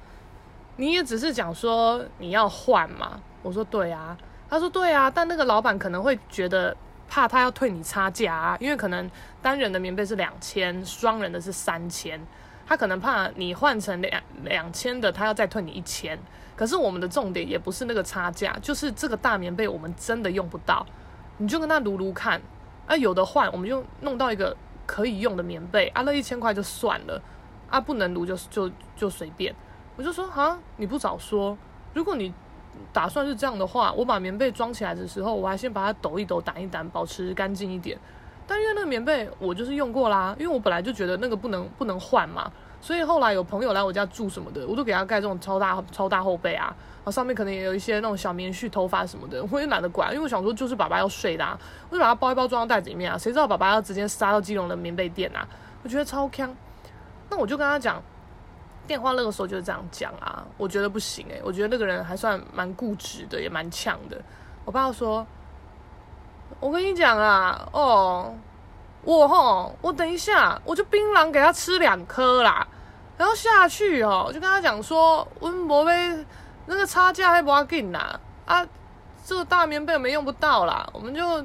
[0.78, 3.20] 你也只是讲说你要换嘛。
[3.40, 4.18] 我说对啊，
[4.50, 6.76] 他说对啊，但那个老板可能会觉得
[7.08, 12.20] 怕他要退你差价啊，因为可能单人的棉被是两千，双人的是三千，
[12.66, 16.18] 他可能怕你换成两两千的，他要再退你一千。
[16.56, 20.86] 可是我们的重点也不是那个差价，就是这个大棉被我们真的用不到，
[21.38, 22.40] 你就跟他撸撸看，
[22.86, 24.56] 啊，有的换我们就弄到一个。
[24.86, 27.18] 可以用的棉被啊，那一千块就算了
[27.70, 29.54] 啊，不能撸就就就随便。
[29.96, 31.56] 我就说啊，你不早说，
[31.94, 32.34] 如果你
[32.92, 37.98] 打算是这样的话，我把棉被装起来的时候，我还先把它抖一抖、掸一掸，保持干净一点。
[38.46, 46.66] 但因为那个棉被我就是用过啦，因为我本来就觉得那个不能不能换嘛，所以后来有朋友来我家住什么的，我都给他盖这种超大超大厚被啊。
[46.98, 51.58] 然后上面可能也有一些那种小棉絮、头发什么的，我也懒得管，因为我想说就是爸爸要睡的，啊，
[51.88, 53.16] 我就把它包一包装到袋子里面啊。
[53.18, 55.46] 谁知道爸爸要直接杀到基隆的棉被店啊？
[55.82, 56.54] 我觉得超坑。
[57.30, 58.02] 那我就跟他讲，
[58.86, 64.20] 电话那个时候就是这样讲啊，我觉得不行诶、我觉得那个人还算蛮固执的，也蛮呛的。
[64.64, 65.26] 我爸说，
[66.60, 68.34] 我跟你讲啊，哦，
[69.02, 72.66] 我吼，我等一下我就槟榔给他吃两颗啦，
[73.16, 75.92] 然后下去哦，我就跟他讲说，温博杯。
[76.66, 78.66] 那个差价还不要紧呐，啊，
[79.22, 81.44] 这个大棉被我们用不到啦，我们就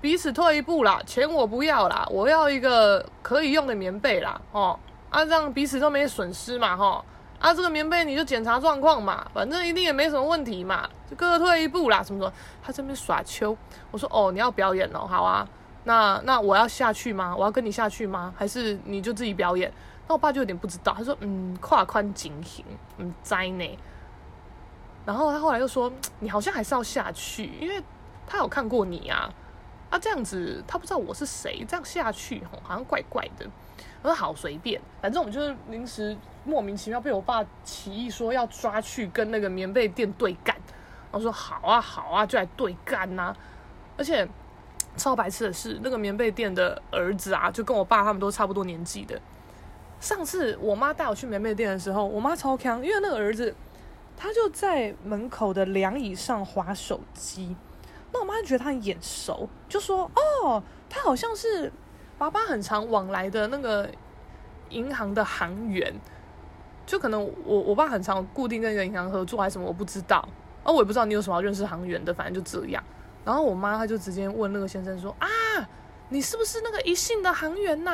[0.00, 4.78] 彼此退一步啦，钱我不要啦，我要一个可以用的棉被啦，哦，
[5.12, 7.04] 啊，这样彼此都没损失嘛，哈，
[7.38, 13.54] 啊，这个棉被你就检查状况嘛，反正一定也没什么问题嘛，就各退一步啦，什么什么，他这边耍秋，
[13.90, 15.46] 我说哦，你要表演哦，好啊，
[15.84, 17.36] 那那我要下去吗？
[17.36, 18.32] 我要跟你下去吗？
[18.38, 19.70] 还是你就自己表演？
[20.08, 22.64] 那我爸就有点不知道，他说嗯，跨宽警行，
[22.96, 23.78] 嗯，栽呢。
[25.04, 27.82] 然后他后来又说：“你好像还是要下去，因为
[28.26, 29.28] 他有看过你啊，
[29.90, 33.44] 啊这样子他不知道我是谁，这样下去吼好像怪怪的。”
[34.02, 40.56] 我说：“好随便，反正我们就是临时莫名其妙被我爸起义说要抓去跟那个棉被店对干。”
[41.10, 43.34] 我说：“好啊好啊，就来对干呐！”
[43.96, 44.28] 而且
[44.96, 49.20] 超白痴的是，那个棉被店的儿子啊，就跟我爸他们都差不多年纪的。
[50.00, 53.54] 上次我妈带我去棉被店的时候，我妈超强，因为那个儿子。
[54.14, 57.56] 他就在门口的凉椅上划手机，
[58.12, 61.72] 那我妈就觉得他很眼熟，就说：“哦，他好像是
[62.22, 63.90] 爸爸很常往来的那个
[64.70, 65.92] 银行的行员，
[66.86, 70.24] 就可能我我爸很常固定跟一个银行合作还是什么，我不知道，
[70.62, 72.80] 哦，我也不知道你有什么要认识行员的，反正就这样。
[73.24, 75.26] 然后我妈她就直接问那个先生说：啊，
[76.10, 77.90] 你是不是那个一信的行员呐？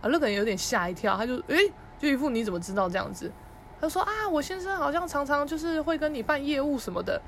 [0.00, 3.30] 啊，那个人有点吓一跳，他就诶，就一副你怎么知道这样子。”
[3.78, 7.20] 他说啊，我先生好像常常就是会跟你办业务什么的。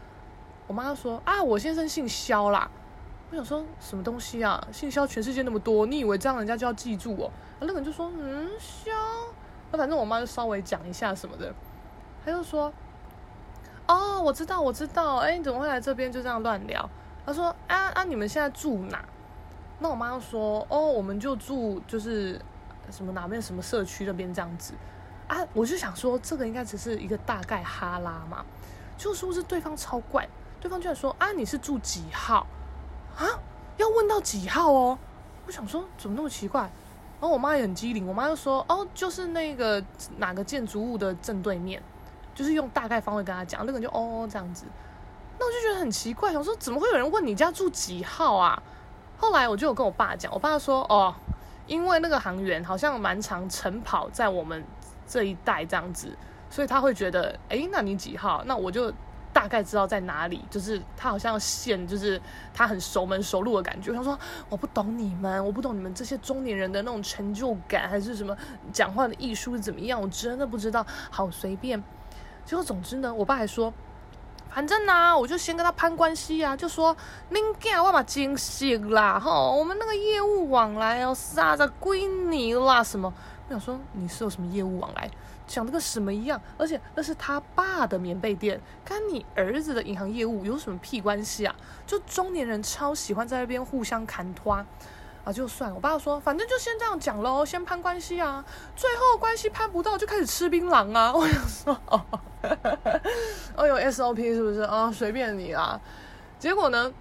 [0.67, 2.71] 我妈说啊，我先生姓肖啦。
[3.31, 4.67] 我想说什么东西啊？
[4.73, 7.31] 姓肖全世界那么多，你以为这样人家就要记住哦？
[7.61, 8.91] 那个人就说嗯，肖。
[9.71, 11.53] 那反正我妈就稍微讲一下什么的。
[12.25, 12.73] 他就说
[13.87, 15.17] 哦，我知道，我知道。
[15.17, 16.89] 哎，你怎么会来这边就这样乱聊？
[17.27, 19.05] 他说啊啊，你们现在住哪？
[19.79, 22.41] 那我妈就说哦，我们就住就是
[22.91, 24.73] 什么哪边什么社区那边这样子。
[25.27, 28.43] 啊，我就想说，这个应该只是一个大概哈拉嘛，
[28.97, 30.27] 就是不是对方超怪，
[30.59, 32.47] 对方居然说啊，你是住几号
[33.19, 33.39] 啊？
[33.77, 34.99] 要问到几号哦？
[35.47, 36.63] 我想说怎么那么奇怪？
[37.21, 39.83] 然后我妈也很机灵，我妈就说哦，就是那个
[40.17, 41.83] 哪个建筑物的正对面，
[42.35, 44.65] 就是用大概方位跟他讲，那个人就哦这样子。
[45.39, 48.63] 那我就觉得很奇怪，想说怎么会有人问你家住几号啊？
[49.17, 51.15] 后来我就有跟我爸讲，我爸说哦，
[51.67, 54.65] 因为那个航员好像蛮常晨跑在我们。
[55.11, 56.15] 这一带这样子，
[56.51, 58.43] 所以他会觉得，哎，那你几号？
[58.45, 58.93] 那我就
[59.33, 60.45] 大概知道在哪里。
[60.51, 62.21] 就是他好像线，就是
[62.53, 63.93] 他很熟门熟路的感觉。
[63.93, 68.37] 他说，我不懂你们，我不懂你们这些中年人的那种成就感，还是什么
[68.73, 70.01] 讲话的艺术怎么样？
[70.01, 70.87] 我真的不知道。
[71.11, 71.83] 好随便。
[72.45, 73.73] 结果总之呢，我爸还说，
[74.49, 76.97] 反正呢、我就先跟他攀关系啊，就说，
[77.29, 83.13] 您干我把惊喜啦，吼，我们那个业务往来哦，啥子归你啦，什么。
[83.49, 85.11] 我想说你是有什么业务往来，
[85.49, 86.41] 讲的跟什么一样？
[86.57, 91.57] 而且那是他爸的棉被店，跟你儿子的银行业务有什么屁关系啊？
[91.87, 94.53] 就中年人超喜欢在那边互相砍拖
[95.25, 98.45] 啊，就算我爸说，反正就先这样讲喽，先攀关系啊，
[98.77, 101.13] 最后关系攀不到就开始吃槟榔啊！
[101.17, 102.05] 我想说，哦，
[103.57, 104.93] 哦有 SOP 是不是啊？
[104.93, 105.81] 随便你啦。
[106.39, 106.93] 结果呢，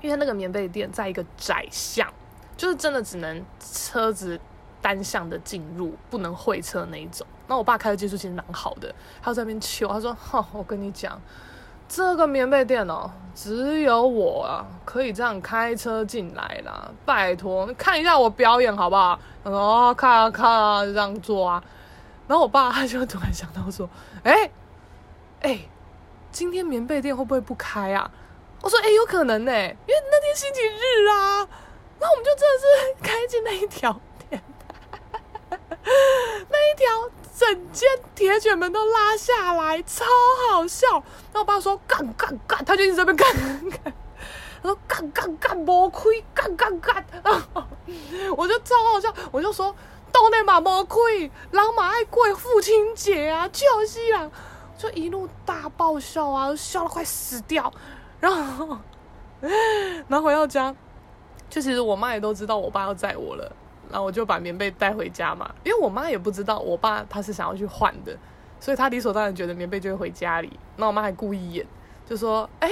[0.00, 2.12] 因为那个棉被店在一个窄巷，
[2.56, 4.38] 就是真的只能车子。
[4.86, 11.20] 单向的进入不能会车那一种，那我爸开的技术其实蛮好的，他在那边求，他说：“哈，我跟你讲，
[11.88, 16.88] 这个棉被店哦，只有我啊可以这样开车进来啦。
[17.04, 19.18] 拜托，你看一下我表演好不好？
[19.42, 21.60] 他说哦，看啊看啊，就这样做啊。
[22.28, 23.90] 然后我爸他就突然想到说，
[24.22, 24.48] 哎
[25.42, 25.58] 哎，
[26.30, 28.08] 今天棉被店会不会不开啊？
[28.62, 31.48] 我说哎，有可能呢，因为那天星期日啊。
[31.98, 33.98] 然后我们就真的是开进那一条，
[36.76, 36.86] 条。
[37.38, 40.06] 整间铁卷门都拉下来，超
[40.48, 40.86] 好笑。
[40.90, 43.92] 然后我爸说干干干，他就一直在那边干干。
[44.62, 47.04] 他说干干干没亏，干干干。
[48.34, 49.74] 我就超好笑，我就说
[50.10, 54.30] 都那嘛没亏，人嘛爱过父亲节啊，就是啊，
[54.78, 57.70] 就一路大爆笑啊，笑得快死掉。
[58.18, 58.78] 然后，
[60.08, 60.74] 然后回到家，
[61.50, 63.52] 就其实我妈也都知道我爸要载我了。
[63.90, 68.16] 然后我就把棉被带回家嘛，因为我妈也不知道我爸他是想要去换的，
[68.60, 70.58] 所以他理所当然觉得棉被就会回家里。
[70.76, 71.66] 那我妈还故意演，
[72.04, 72.68] 就说：“哎，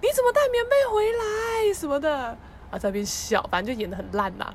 [0.00, 2.36] 你怎么带棉被回来什么的？”
[2.70, 4.52] 啊，在那边笑，反正就演得很烂呐。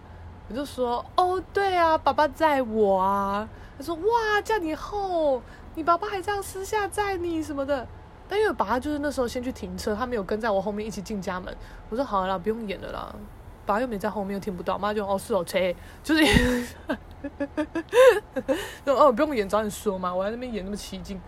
[0.50, 5.42] 我就说：“哦，对啊，爸爸载我啊。”他说：“哇，叫你后，
[5.76, 7.88] 你爸爸还这样私下载你什么的。”
[8.28, 11.56] 但因为爸爸就是那时候先去停车，他没有跟在我后面一起进家门。
[11.90, 13.16] 我说：“好了，不用演了啦。”
[13.65, 14.78] 爸又没在后面，又听不到。
[14.78, 16.67] 妈就哦是哦，切，就是，
[18.86, 20.13] 就哦不用演，早点说嘛。
[20.13, 21.19] 我在那边演那么起劲，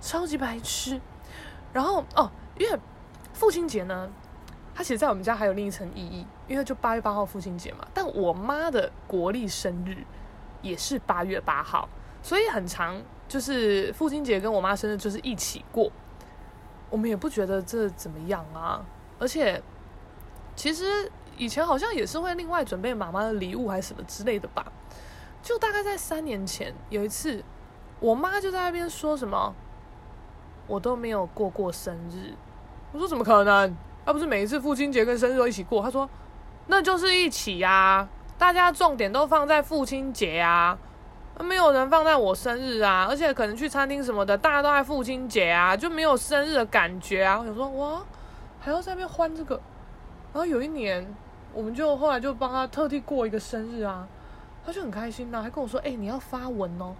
[0.00, 1.00] 超级白痴。
[1.72, 2.78] 然后哦，因为
[3.32, 4.08] 父亲节呢，
[4.74, 7.86] 它其实在我们家还有另一层意义，因为就八月八号父亲节嘛。
[7.92, 10.04] 但我妈的国历生日
[10.62, 11.88] 也是八月八号，
[12.22, 15.90] 所以很长就是父亲节跟我妈生日就是一起过。
[16.90, 18.84] 我们也不觉得这怎么样啊，
[19.18, 19.62] 而且
[20.56, 21.10] 其实。
[21.36, 24.64] 以前好像也是会另外准备妈妈的礼物还是什么之类的吧，
[25.42, 27.42] 就大概在三年前有一次，
[28.00, 29.54] 我妈就在那边说什么，
[30.66, 32.34] 我都没有过过生日。
[32.92, 33.76] 我说怎么可能？
[34.06, 35.82] 那不是每一次父亲节跟生日都一起过？
[35.82, 36.08] 她说
[36.66, 40.78] 那就是一起呀，大家重点都放在父亲节啊，
[41.40, 47.38] 没有人放在我生日啊，而且可能去餐厅什么的，大家都在父亲节啊，就没有生日的感觉啊。
[47.40, 48.02] 我想说哇，
[48.60, 49.56] 还要在那边欢这个，
[50.32, 51.04] 然后有一年。
[51.54, 54.06] 我们就后来就帮他特地过一个生日啊，
[54.66, 56.94] 他就很开心呐、啊，还跟我说：“哎、你要发文哦。”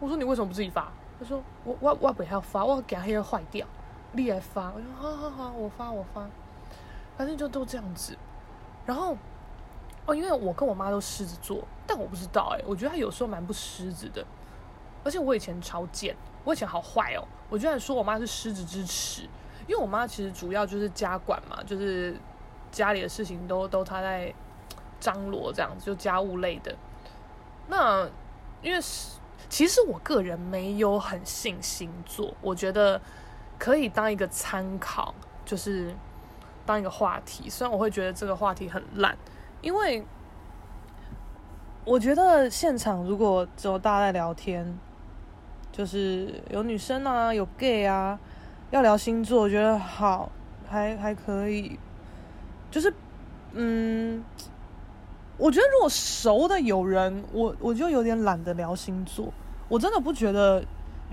[0.00, 3.64] 我说：“你为什么不自己发？”他说：“我我我不要发，我要给他黑坏掉，
[4.12, 6.26] 你来发。”我说：“好好好，我发我发。”
[7.16, 8.16] 反正就都这样子。
[8.84, 9.16] 然后
[10.06, 14.24] 哦，因为我跟我妈都狮子座，但我不知道哎、我觉得他有时候蛮不狮子的。
[15.04, 19.22] 而且我以前超贱，我以前好坏哦，我居然说我妈是狮子之耻，
[19.68, 22.16] 因为我妈其实主要就是家管嘛，就是。
[22.74, 24.34] 家里的事情都都他在
[24.98, 26.74] 张罗这样子，就家务类的。
[27.68, 28.06] 那
[28.60, 33.00] 因为是其实我个人没有很信星座，我觉得
[33.58, 35.94] 可以当一个参考，就是
[36.66, 37.48] 当一个话题。
[37.48, 39.16] 虽然我会觉得这个话题很烂，
[39.60, 40.04] 因为
[41.84, 44.78] 我觉得现场如果只有大家在聊天，
[45.70, 48.18] 就是有女生啊，有 gay 啊，
[48.70, 50.32] 要聊星座，我觉得好
[50.68, 51.78] 还还可以。
[52.74, 52.92] 就是，
[53.52, 54.24] 嗯，
[55.36, 59.32] 我觉得如果熟的有人，我我就有点懒得聊星座。
[59.68, 60.60] 我真的不觉得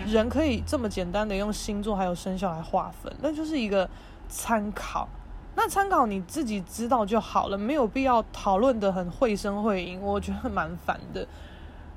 [0.08, 3.88] 人可以这么简单的用星座还有生肖来划分，那就是一个
[4.28, 5.08] 参考。
[5.54, 11.28] 那参考你自己知道就好了，没有必要讨论得很绘声绘影，我觉得蛮烦的。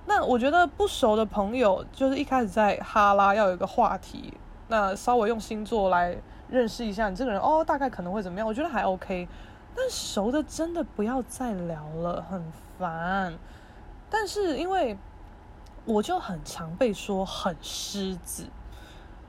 [0.04, 4.34] 那我觉得不熟的朋友，就是一开始在哈拉要有一个话题，
[4.68, 6.14] 那稍微用星座来
[6.50, 8.46] 认识一下你这个人，哦，大概可能会怎么样？
[8.46, 9.26] 我觉得还 OK。
[9.76, 12.42] 但熟的真的不要再聊了，很
[12.78, 13.34] 烦。
[14.08, 14.96] 但是因为
[15.84, 18.46] 我就很常被说很狮子，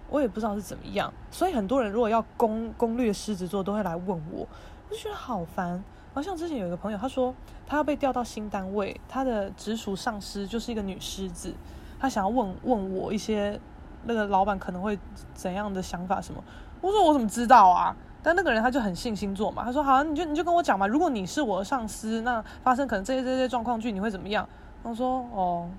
[0.09, 4.47] 我也不知道是怎么样，所以很多人如果要攻攻略狮子座，都会来问我，
[4.89, 5.83] 我就觉得好烦。
[6.13, 7.33] 好像之前有一个朋友，他说
[7.67, 11.53] 他要被调到新单位，他的直属上司就是一个女狮子，
[11.99, 13.59] 他想要问问我一些
[14.05, 14.97] 那个老板可能会
[15.33, 16.43] 怎样的想法什么。
[16.81, 17.95] 我说我怎么知道啊？
[18.23, 24.47] 但那个人他就很信星座嘛，他说好，你就你就跟我讲嘛，如果你是我的上司，那发生可能这些这些状况剧，你会怎么样？
[24.81, 25.69] 我说哦，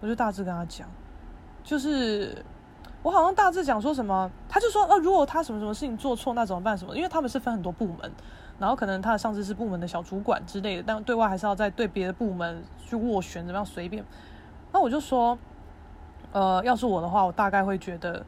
[0.00, 0.88] 我就大致跟他讲，
[1.62, 2.42] 就是
[3.02, 6.76] 我好像大致讲说什么，他就说哦，如果他什么什么事情做错，那怎么办？
[6.76, 6.96] 什么？
[6.96, 8.10] 因为他们是分很多部门，
[8.58, 14.02] 然后可能他的上司是部门的小主管之类的，但对外还是要再对别的部门去斡旋，怎么样随便。
[14.72, 15.38] 那我就说，
[16.32, 18.24] 呃，要是我的话，我大概会觉得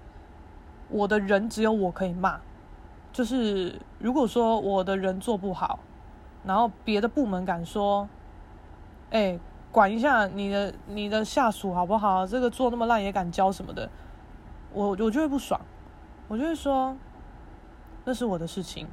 [0.89, 2.41] 我的人只有我可以骂。
[3.13, 5.79] 就是如果说我的人做不好，
[6.45, 8.09] 然后别的部门敢说，
[9.11, 9.39] 哎、
[9.71, 12.27] 管一下你的你的下属好不好？
[12.27, 13.89] 这个做那么烂也敢教什么的，
[14.73, 15.61] 我我就会不爽，
[16.27, 16.97] 我就会说，
[18.05, 18.89] 那是我的事情。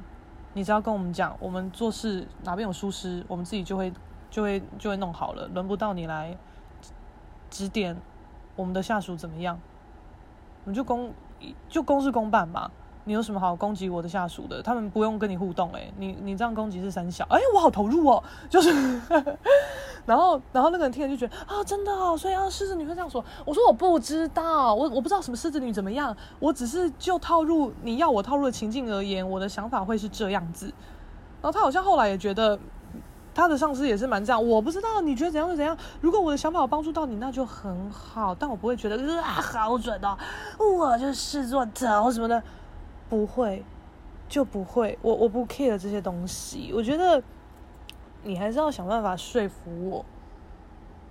[0.54, 3.92] 你只要跟我们讲，我们做事哪边有疏失，我们自己就会
[4.30, 6.36] 就会就会弄好了，轮不到你来
[7.50, 7.96] 指点
[8.56, 9.58] 我们的下属怎么样。
[10.64, 11.12] 我们就公
[11.68, 12.70] 就公事公办嘛。
[13.04, 14.62] 你有什么好攻击我的下属的？
[14.62, 18.70] 他们不用跟你互动、欸，你你这样攻击是三小，哎、我好投入哦，就是，
[20.06, 23.24] 然后然后那个人听了就觉得啊，真的哦，所以啊，狮子女会这样说。
[23.44, 30.66] 我说我不知道，我我不知道什么狮子女怎么样，我只是就套入你要我套入的情境而言，我的想法会是这样子。
[31.40, 32.56] 然后他好像后来也觉得
[33.34, 35.76] 他的上司也是蛮这样，我不知道你觉得怎样就怎样。
[36.00, 40.16] 如果我的想法有帮助到你，那就很好，但我不会觉得啊好准哦，
[40.58, 42.42] 我就是做头什么的。
[43.08, 43.62] 不会，
[44.26, 44.98] 就不会。
[45.02, 46.72] 我我不 care 这些东西。
[46.74, 47.22] 我觉得
[48.22, 50.04] 你还是要想办法说服我，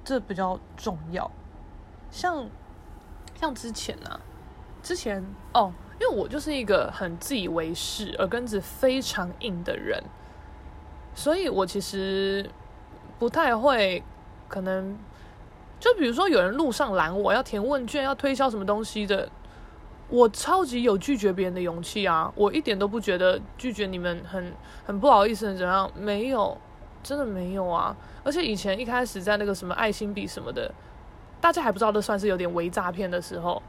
[0.03, 1.29] 这比较重要。
[2.09, 2.47] 像
[3.39, 4.19] 像之前啊，
[4.81, 10.03] 之前哦，因为我就是一个很自以为是、耳根子非常硬的人，
[11.13, 12.49] 所以我其实
[13.19, 14.03] 不太会
[14.47, 14.97] 可能，
[15.79, 19.29] 就比如说有人路上拦我要填问卷，要推销什么东西的。
[20.09, 22.29] 我超级有拒绝别人的勇气啊！
[22.35, 24.53] 我一点都不觉得拒绝你们很
[24.83, 25.89] 很不好意思，怎样？
[25.95, 26.57] 没有，
[27.01, 27.95] 真的没有啊！
[28.21, 30.69] 而且以前一开始在那个什么爱心笔什么的，
[31.39, 33.63] 大家还不知道这算是有点微诈骗的时候，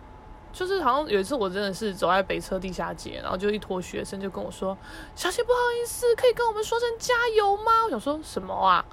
[0.53, 4.77] 就是好像有一次我真的是走在北车地下街，然后就一坨学生就跟我说
[5.17, 8.85] ：“小姐不好意思，可以跟我们说声加油吗？”我想说什么啊？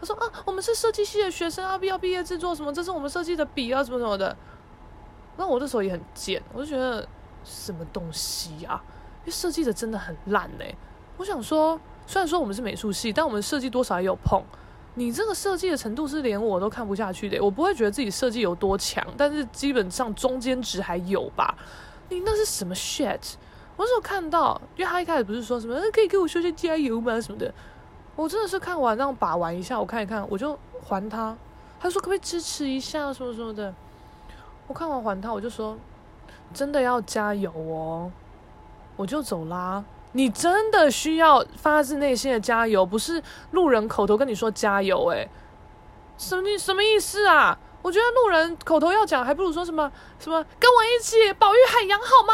[0.00, 2.72] 他说：“啊，我们是设计系的学生啊，必要毕业制作什么？
[2.72, 4.36] 这是我们设计的笔啊，什么什么的。”
[5.38, 7.06] 那我那时候也很贱，我就觉得
[7.44, 8.82] 什么东西啊？
[9.20, 10.64] 因为设计的真的很烂呢、
[11.16, 14.42] 我想说，虽然说我们是美术系，但我们设计多少也有碰。
[14.94, 21.54] 你这个设计的程度是连我都看不下去的、我不会觉得自己设计有多强，但是基本上中间值还有吧。
[22.08, 23.34] 你那是什么 shit？
[23.76, 27.52] 我那时候看到，因为他一开始不是说什么可以给我说声加油吗什么的，
[28.14, 31.36] 我真的是看完让把玩一下，我看一看，我就还他。
[31.80, 33.74] 他说可不可以支持一下什么什么的。
[34.68, 35.76] 我看完还他，我就说
[36.54, 38.10] ：“真的要加油哦！”
[38.96, 39.84] 我就走啦。
[40.16, 45.06] 你真的需要发自内心的加油，不是路人口头跟你说加油。
[45.08, 45.28] 诶，
[46.16, 47.58] 什么什么意思啊？
[47.82, 52.32] 我觉得路人口头要讲，还不如说什么什么跟我一起保育海洋好吗？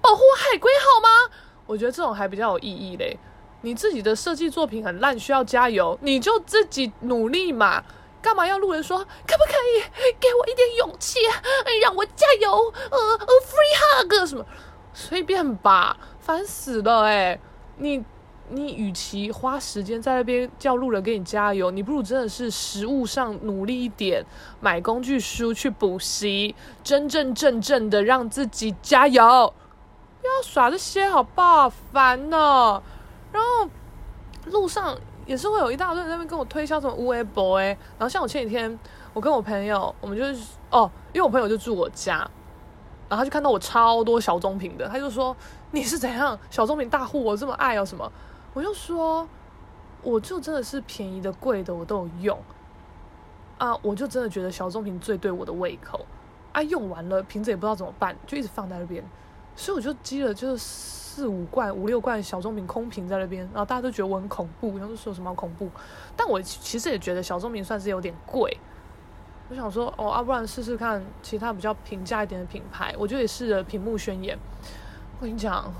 [0.00, 1.34] 保护海龟好吗？
[1.66, 3.16] 我觉得这种还比较有意义嘞。
[3.62, 7.84] 你自己的设计作品很烂，需要加油，你就自己努力嘛。
[8.20, 8.98] 干嘛要路人说？
[8.98, 9.04] 可
[9.38, 11.20] 不可以给我一点勇气，
[11.80, 12.52] 让我加油？
[12.90, 14.44] 呃呃，free hug 什么？
[14.92, 15.96] 随便吧，
[16.30, 17.36] 烦死了哎！
[17.78, 18.04] 你
[18.50, 24.24] 你，与其花时间在那边叫路人给你加油，你不如真的是实物上努力一点，
[24.60, 26.54] 买工具书去补习，
[26.84, 29.52] 真真正正的让自己加油。
[30.20, 31.68] 不要耍这些好不好？
[31.68, 32.80] 烦呢。
[33.32, 33.68] 然后
[34.44, 34.96] 路上。
[35.26, 38.76] 也是会有一大堆人在那边跟我推销什么无为 boy，然后像我前几天，
[39.12, 42.28] 我跟我朋友，我们就是哦，因为我朋友就住我家，
[43.10, 45.36] 然后他就看到我超多小棕瓶的，他就说
[45.72, 48.10] 你是怎样小棕瓶大户，我这么爱啊什么，
[48.54, 49.28] 我就说
[50.02, 52.38] 我就真的是便宜的贵的我都有用
[53.58, 56.06] 啊，我就真的觉得小棕瓶最对我的胃口，
[56.52, 59.04] 啊用完了瓶子也不知道怎么办，就一直放在那边，
[59.54, 61.00] 所以我就积了就是。
[61.10, 65.68] 四五罐、五六罐小棕瓶空瓶在那边，然后大家都觉得我很恐怖，然后就说什么恐怖。
[66.16, 68.56] 但我其实也觉得小棕瓶算是有点贵。
[69.50, 72.94] 我想说，哦，啊，不然试试看其他比较平价一点的品牌。
[72.96, 74.38] 我就也试了屏幕宣言。
[75.18, 75.72] 我跟你讲，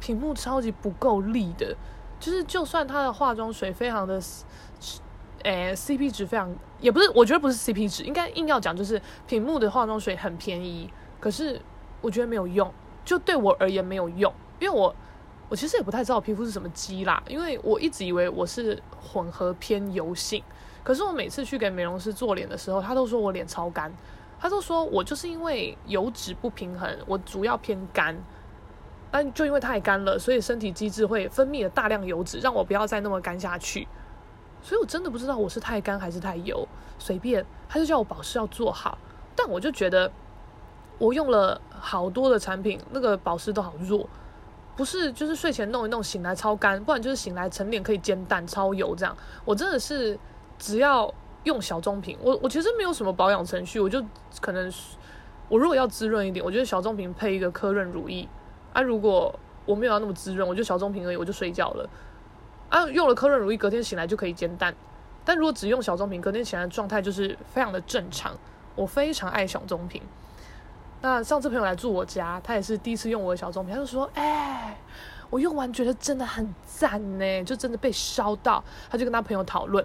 [0.00, 1.76] 屏幕超级不够力的，
[2.18, 4.20] 就是就算它的化妆水非常的，
[5.44, 11.60] 诶、CP 值非常，也不是，我觉得不是 CP 值，应该硬要讲就是屏幕的化妆水很便宜，可是
[12.00, 14.34] 我觉得没有用，就对我而言没有用。
[14.58, 14.92] 因为我，
[15.48, 20.42] 我其实也不太知道我皮肤是什么肌啦，因为我一直以为我是混合偏油性，
[20.82, 23.92] 可是我每次去给美容师做脸的时候，他都说我脸超干，
[24.40, 28.16] 他都说我就是因为油脂不平衡，我主要偏干，
[29.10, 33.86] 但就因为太干了，所以身体机制会分泌了大量油脂，让我不要再那么干下去，
[34.60, 36.66] 所以我真的不知道我是太干还是太油，
[36.98, 38.98] 随便，他就叫我保湿要做好，
[39.36, 40.10] 但我就觉得
[40.98, 44.08] 我用了好多的产品，那个保湿都好弱。
[44.74, 49.14] 不是，就是睡前弄一弄，醒来超干；不然就是醒来晨脸可以煎蛋，超油这样。
[49.44, 50.18] 我真的是
[50.62, 54.00] 只要用小棕瓶，我我其实没有什么保养程序，我就
[54.40, 54.72] 可能
[55.48, 58.28] 我如果要滋润一点，我觉得小棕瓶配一个科润乳液
[58.72, 58.80] 啊。
[58.80, 59.34] 如果
[59.66, 61.90] 我没有要那么滋润，我就小棕瓶而已，我就睡觉了
[62.68, 62.86] 啊。
[62.90, 64.72] 用了科润乳液，隔天醒来就可以煎蛋。
[65.24, 68.32] 但如果只用小棕瓶，隔天起来的状态就是非常的正常。
[68.76, 70.00] 我非常爱小棕瓶。
[71.00, 74.78] 那上次朋友来住我家，他也是第一次用我的小棕瓶，他就说：“哎、
[75.28, 78.62] 我用完觉得真的很赞呢，就真的被烧到。
[78.88, 79.84] 他就跟他朋友讨论，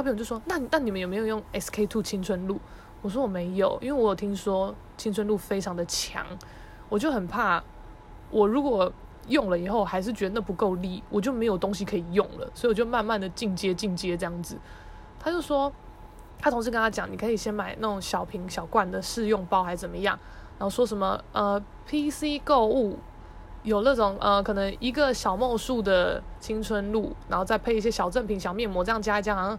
[0.00, 2.58] 他朋友就说：“那那你们有没有用 SK two 青春露？”
[3.02, 6.24] 我说：“我没有，因为我有听说青春露非常的强，
[6.88, 7.62] 我就很怕，
[8.30, 8.92] 我如果
[9.28, 14.56] 用了以后还是觉得那不够力，我就没有东西可以用了，所以我就慢慢的进阶进阶这样子。”
[15.20, 15.72] 他就说。
[16.42, 20.18] 他同事跟他讲，你可以先买那种小瓶小罐的试用包，还是怎么样？
[20.58, 22.98] 然后说什么呃，PC 购物
[23.62, 29.58] 有那种呃，可能一个小梦数的青春露，然后再配一些小赠品、小面膜，这样加一加，好像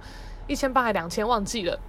[0.51, 1.79] 一千八还两千，忘记了。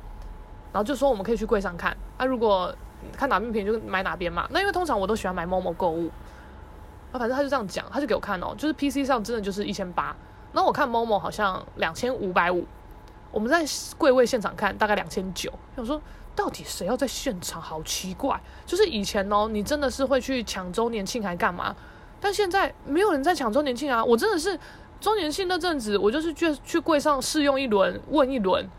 [0.73, 2.75] 然后就说我们可以去柜上看，啊，如果
[3.17, 4.47] 看哪边便宜就买哪边嘛。
[4.51, 6.09] 那因为通常我都喜欢买 Momo 购物，
[7.11, 10.17] 啊，反正他就这样讲，他就给我看哦，就是 PC 上真的就是一千八，
[10.53, 12.65] 那我看 Momo 好像两千五百五。
[13.31, 13.65] 我们在
[13.99, 15.53] 柜位现场看，大概两千九。
[15.75, 16.01] 我说，
[16.37, 17.61] 到底谁要在现场？
[17.61, 18.41] 好奇怪。
[18.65, 21.75] 就是以前哦，你真的是会去抢周年庆还干嘛？
[22.21, 24.05] 但现在没有人在抢周年庆啊！
[24.05, 24.57] 我真的是
[25.03, 28.71] 周年庆那阵子，我就是去去柜上试用一轮，问一轮，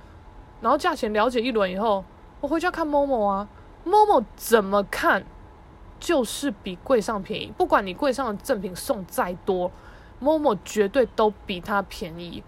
[0.61, 2.05] 然后价钱了解一轮以后，
[2.39, 3.45] 我回家看 Momo 啊
[3.85, 5.25] ，Momo 怎么看
[5.99, 7.51] 就是比柜上便宜。
[7.57, 9.69] 不管你柜上的赠品送再多
[10.21, 12.41] ，Momo 绝对都比它便宜。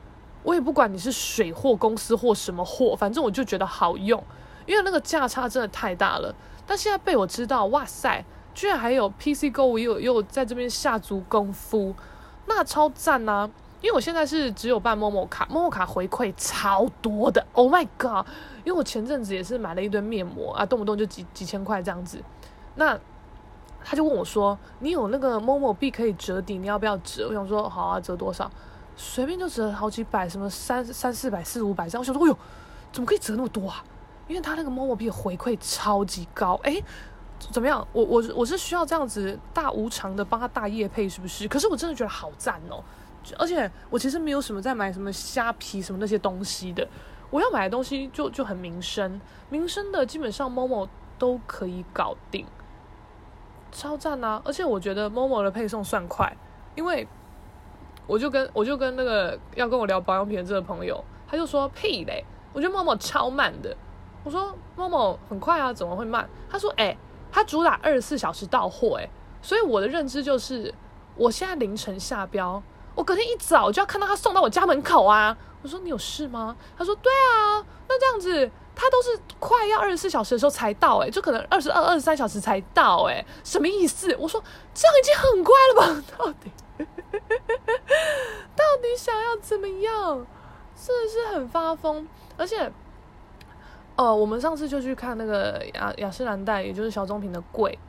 [0.44, 4.24] 我也不管你是水货公司或什么货，反正我就觉得好用，
[4.66, 6.34] 因为那个价差真的太大了。
[6.66, 8.24] 但现在被我知道，哇塞，
[8.54, 11.94] 居然还有 PC 购物又又在这边下足功夫，
[12.46, 13.50] 那超赞呐、啊！
[13.86, 18.26] 因为我现在是只有办 Momo 卡，Momo 卡回馈超多的，Oh my god！
[18.64, 22.20] 因为我前阵子也是买了一堆面膜啊，动不动就几几千块这样子。
[22.74, 23.00] 那
[23.84, 28.50] 他就问我说：“你有那个 Momo 币可以折抵，你要不要折？”我想说：“好啊，折多少？”
[28.98, 32.02] 随便就折好几百，什么三三四百、四五百这样。
[32.02, 32.36] 我想说，哎呦，
[32.92, 33.84] 怎么可以折那么多啊？
[34.28, 36.60] 因为他那个 Momo 币回馈超级高。
[36.64, 36.82] 哎，
[37.52, 37.88] 怎么样？
[37.94, 41.48] 我我我是需要这样子大无偿的帮他大业配，是不是？
[41.48, 42.84] 可是我真的觉得好赞哦！
[43.38, 46.88] 而且我其实没有什么在买什么虾皮什么那些东西的，
[47.30, 49.20] 我要买的东西就就很民生，
[49.50, 52.46] 民生的基本上 Momo 都可以搞定，
[53.72, 54.42] 超赞啊！
[54.46, 56.36] 而且我觉得 Momo 的配送算快，
[56.76, 57.08] 因为。
[58.08, 62.24] 我就跟我就跟那个要跟我聊保养品的这个朋友，他就说屁嘞，
[62.54, 63.76] 我觉得 Momo 超慢的。
[64.24, 66.30] 我说 Momo 很快啊，怎么会慢？
[66.48, 66.96] 他说哎、
[67.32, 69.10] 他主打二十四小时到货哎，
[69.42, 70.72] 所以我的认知就是，
[71.16, 72.62] 我现在凌晨下标，
[72.96, 75.36] 我隔天一早就要看到他送到我家门口啊。
[75.62, 76.56] 我说你有事吗？
[76.78, 84.16] 他说对啊，那这样子他都是快要二十四小时的时候才到哎，就可能二十二、二十三小时才到哎，什么意思？
[84.20, 84.42] 我说
[84.74, 86.04] 这样已经很快了吧？
[86.18, 86.52] 到底？
[88.56, 90.26] 到底想要怎么样？
[90.76, 92.06] 真的是很发疯，
[92.38, 92.70] 而且，
[93.96, 97.80] 呃，我们上次就去看那个雅雅诗兰黛，也就是小棕瓶的柜，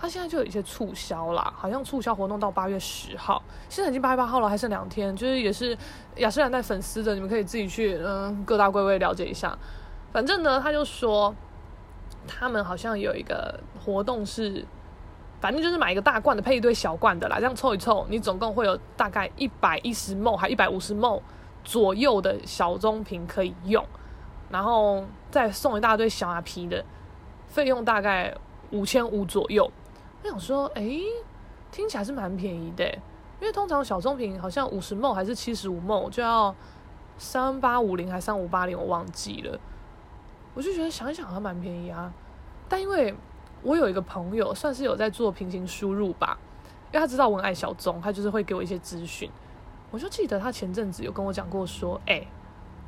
[0.00, 5.76] 它现在就有一些促销啦，好像促销活动到八月十号，现在已经八月八号了，还剩两天，就是也是
[6.16, 9.56] 雅诗兰黛粉丝的，你们可以自己去嗯各大柜位了解一下。
[10.12, 11.34] 反正呢，他就说
[12.26, 14.64] 他们好像有一个活动是。
[15.40, 21.18] 反正就是买一个大罐的配一堆小罐的啦，这样凑一凑，你总共会有大概一百一十 ml 还一百五十 ml
[21.64, 23.82] 左右的小棕瓶可以用，
[24.50, 26.84] 然后再送一大堆小阿皮的，
[27.46, 28.36] 费用大概
[28.70, 29.72] 五千五左右。
[30.22, 30.82] 我想说，哎、
[31.70, 32.84] 听起来是蛮便宜的，
[33.40, 36.54] 因为通常小棕瓶好像五十 ml 还是七十五 ml 就要
[37.18, 39.58] 三八五零还三五八零，我忘记了。
[40.54, 42.12] 我就觉得想一想还蛮便宜啊，
[42.68, 43.14] 但因为。
[43.62, 46.38] 我有一个朋友，算是有在做平行输入吧，
[46.86, 49.30] 因为他知道我很爱小棕，他就是会给我一些资讯。
[49.90, 52.26] 我就记得他前阵子有跟我讲过，说：“哎、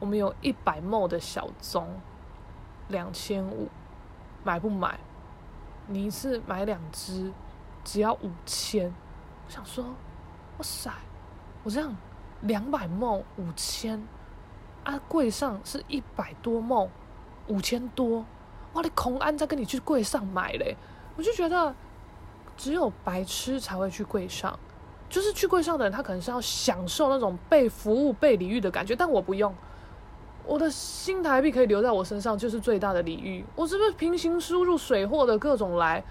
[0.01, 1.87] 我们有一百 ml 的小棕，
[2.89, 3.69] 两千五，
[4.45, 4.99] 买不买？
[5.87, 7.33] 你一次买两支，
[7.85, 8.93] 只要五千。”
[9.47, 10.91] 我想说，哇塞，
[11.63, 11.95] 我这样
[12.43, 14.03] 两百梦五千，
[14.85, 16.89] 啊，柜上是一百多梦
[17.49, 18.25] 五千多。
[18.75, 18.83] 哇！
[18.83, 20.75] 你空安在跟你去柜上买嘞，
[21.15, 21.75] 我就觉得
[22.57, 24.59] 只有白痴才会去柜上，
[25.11, 29.55] 就是去柜上的人，他可能是要享受那种被服务、被礼遇的感觉，但我不用，
[30.47, 33.45] 我的新台币可以留在我身上，就是最大的礼遇。
[33.55, 36.03] 我是不是平行输入水货的各种来？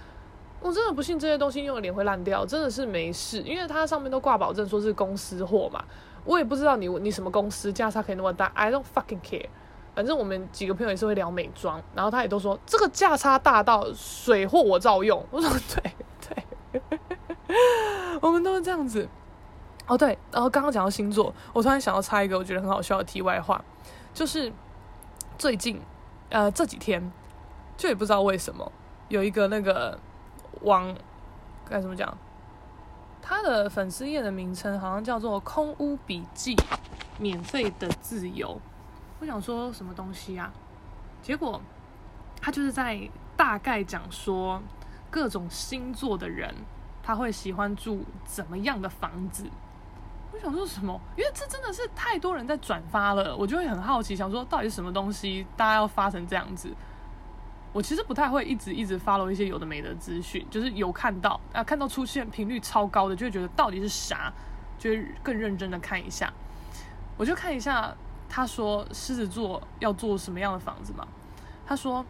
[0.61, 5.83] 我真的不信这些东西用了脸会烂掉，真的是没事，因为它上面都挂保证说是公司货嘛。
[6.23, 9.47] 我也不知道你你什么公司价差可以那么大，I don't fucking care。
[9.95, 15.25] 反正我们几个朋友也是会聊美妆，然后他也都说这个价差大到水货我照用。
[15.31, 15.91] 我说对
[16.29, 16.81] 对，
[18.21, 19.09] 我们都是这样子。
[19.87, 23.61] 哦对，然后刚刚讲到星座，我突然想要插一个我觉得很好笑的题外话，
[24.13, 24.51] 就是
[25.37, 25.81] 最近
[26.29, 27.11] 呃这几天
[27.77, 28.71] 就也不知道为什么
[29.07, 29.97] 有一个那个
[30.61, 30.95] 网
[31.69, 32.17] 该怎么讲
[33.21, 36.55] 他的粉丝页的名称好像叫做“空屋笔记”，
[37.19, 38.59] 免费的自由。
[39.19, 40.51] 我想说什么东西啊？
[41.21, 41.61] 结果
[42.41, 42.99] 他就是在
[43.37, 44.61] 大概讲说
[45.09, 46.53] 各种星座的人
[47.03, 49.45] 他会喜欢住怎么样的房子。
[50.41, 50.99] 想说什么？
[51.15, 56.73] 因为这真的是太多人在转发了，我就会很好奇，想说到底是什么东西，大家要发成这样子。
[57.73, 64.33] 我其实不太会一直一直 follow 一些有的没的资讯，就是有看到啊，看到出现频率超高的，就会觉得到底是啥，
[64.77, 66.33] 就会更认真的看一下。
[67.17, 67.95] 我就看一下，
[68.27, 71.07] 他说狮子座要做什么样的房子嘛？
[71.65, 72.05] 他说，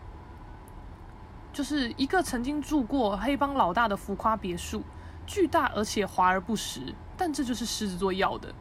[1.53, 4.81] 就是一个曾经住过黑帮老大的浮夸别墅，
[5.27, 8.51] 巨大而且华而不实，但这就是狮子座要的。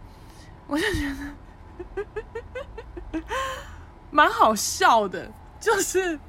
[0.67, 1.09] 我就觉
[3.15, 3.23] 得
[4.11, 6.21] 蛮好笑的，就是。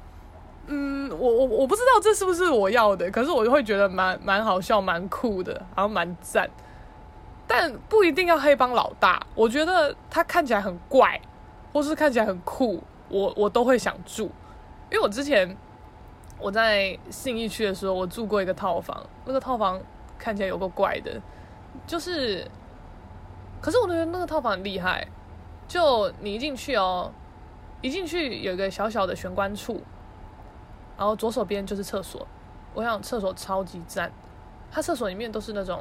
[0.66, 6.48] 嗯，我我我不知道这是不是我要的，可是我就会觉得蛮蛮好笑、蛮酷的，然后蛮赞。
[7.48, 11.20] 但不一定要黑帮老大，我觉得他看起来很怪，
[11.72, 14.30] 或是看起来很酷，我我都会想住。
[14.90, 15.54] 因为我之前
[16.38, 19.80] 我在信义区的时候，我住过一个套房，那个套房
[20.16, 21.20] 看起来有个怪的，
[21.86, 22.48] 就是，
[23.60, 25.06] 可是我觉得那个套房很厉害，
[25.66, 27.10] 就你一进去哦，
[27.80, 29.80] 一进去有一个小小的玄关处。
[30.98, 32.24] 然后左手边就是厕所，
[32.74, 34.12] 我想厕所超级赞，
[34.70, 35.80] 它厕所里面都是那种，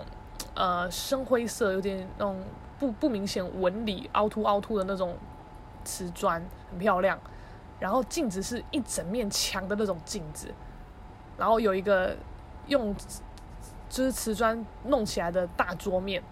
[0.56, 2.42] 呃，深灰色，有点那种
[2.80, 5.16] 不不明显纹理凹凸凹凸的那种
[5.84, 7.20] 瓷砖，很漂亮。
[7.80, 10.48] 然后镜子是一整面墙的那种镜子，
[11.38, 12.16] 然后有一个
[12.68, 12.96] 用
[13.92, 16.24] 就是瓷砖弄起来的大桌面。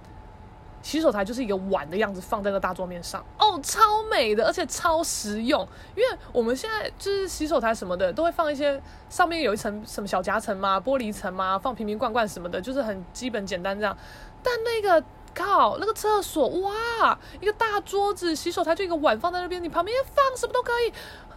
[0.81, 5.59] 洗手台就是一个碗的样子，放在那个大桌面上哦，超美的，而且超实用。
[5.93, 13.95] 因为我们现在就是洗手台什么的，都会放一些上面有一层什么小夹层嘛，玻璃层嘛，放瓶瓶罐罐什么的，就是很基本简单这样。
[14.41, 15.05] 但那个
[15.35, 20.93] 靠，那个厕所哇，一个大桌子，洗手台就一个碗放在那边，你旁边放什么都可以，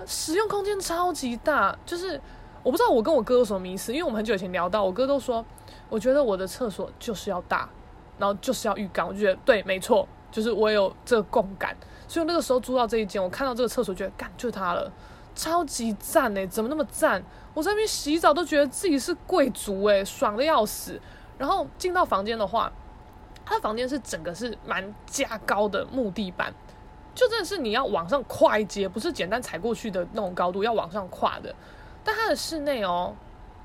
[0.07, 1.77] 使用空间超级大。
[1.85, 2.21] 就是
[2.63, 5.45] 我不知道我跟我哥有什么迷思，因为我们很久以前聊到，我哥都说，
[5.93, 7.69] 我觉得我的厕所就是要大。
[8.19, 11.77] 然后就是要浴缸，我觉得对，没错，就是我有这个共感，
[12.07, 14.89] 所以那个时候租到这一间，我看到这个厕所，觉得干就它了，
[15.35, 17.21] 超级赞哎，怎么那么赞？
[17.53, 21.01] 我在那边洗澡都觉得自己是贵族哎，爽的要死。
[21.37, 22.71] 然后进到房间的话，
[23.45, 26.55] 它的房间是整个是蛮加高的木地板，
[27.17, 31.53] 就真的是你要往上跨一阶，不是简单踩过去的那种高度，要往上跨的。
[32.05, 33.17] 但它的室内哦，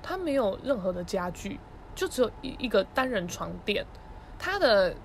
[0.01, 1.59] 它没有任何的家具，
[1.97, 3.83] 就只有一一个单人床垫。
[4.37, 4.95] 它的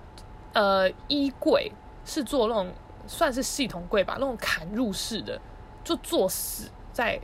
[0.53, 1.71] 呃衣柜
[2.05, 2.71] 是做那种
[3.07, 5.41] 算是系统柜吧，那种嵌入式的，
[5.83, 7.19] 就做死在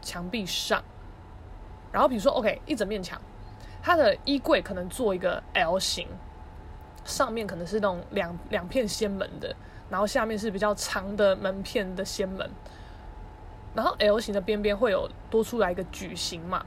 [0.00, 0.82] 墙壁上。
[1.92, 3.20] 然后比如说，OK，一整面墙，
[3.82, 6.08] 它的衣柜可能做一个 L 型，
[7.04, 9.54] 上面可能是那种两两片掀门的，
[9.90, 12.50] 然后下面是比较长的门片的掀门。
[13.74, 16.64] 然后 L 型的边边会有多出来一个矩形嘛，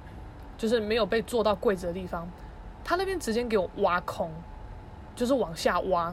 [0.58, 2.30] 就是没有被做到柜子的地方，
[2.84, 4.32] 他那边直接给我挖空。
[5.16, 6.06] 就是往下挖，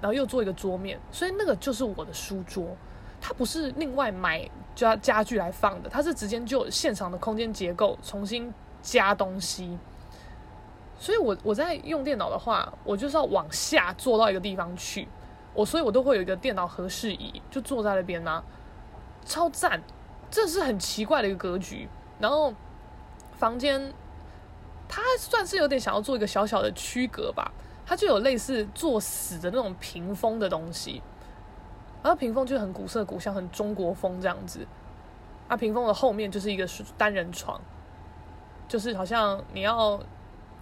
[0.00, 2.64] 然后又做一个桌面，所以那个就是我的书桌，
[3.20, 9.76] 它不是另外买家家具来放的，它是直接就现场的空间结构重新加东西。
[10.96, 15.08] 所以我我在用电脑的话，我就是要往下坐到一个地方去，
[15.52, 18.40] 我所以我都会有一个电脑和室椅，就坐在那边呢、
[19.24, 19.82] 超赞，
[20.30, 21.88] 这是很奇怪的一个格局。
[22.20, 22.54] 然后
[23.32, 23.92] 房间，
[24.88, 27.52] 它算是有点想要做一个小小的区隔吧。
[27.86, 31.02] 它就有类似作死的那种屏风的东西，
[32.02, 34.66] 然后屏风就很古色古香，很中国风这样子。
[35.48, 36.66] 啊，屏风的后面就是一个
[36.96, 37.60] 单人床，
[38.66, 40.00] 就是好像你要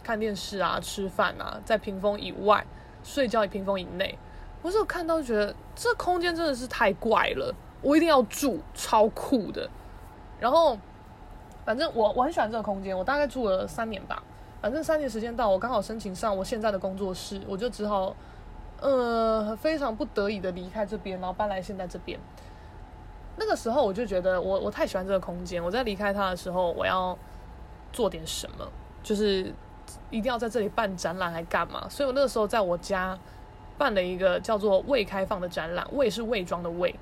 [0.03, 2.67] 看电视啊、吃饭啊，在屏风以外
[3.05, 4.19] 睡觉，屏风以内。
[4.61, 9.71] 我是看到觉得这空间真的是太怪了，我一定要住，超酷的。
[10.41, 10.77] 然后，
[11.65, 14.23] 反正我我很喜欢这个空间，我大概住了三年吧。
[14.61, 18.15] 反正三年时间到，我刚好申请上我现在的工作室，我就只好，
[18.81, 22.19] 呃，非常不得已的离开这边，然后搬来现在这边。
[23.37, 27.17] 那个时候我就觉得我我太喜欢这个空间，我在离开它的时候，我要
[27.93, 28.69] 做点什么，
[29.03, 29.53] 就是
[30.11, 31.89] 一定要在这里办展览还干嘛？
[31.89, 33.19] 所以我那个时候在我家
[33.77, 36.95] 办了一个叫做“未开放”的展览，“未”是未装的“未”。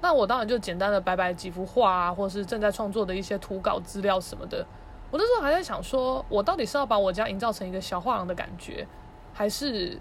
[0.00, 4.64] 那我当然就简单的摆摆几幅画啊，或是正在创作的一些图稿资料什么的。
[5.10, 8.86] 我那时候还在想，说我到底是要把我家营造成一个小画廊的感觉，
[9.34, 9.98] 还是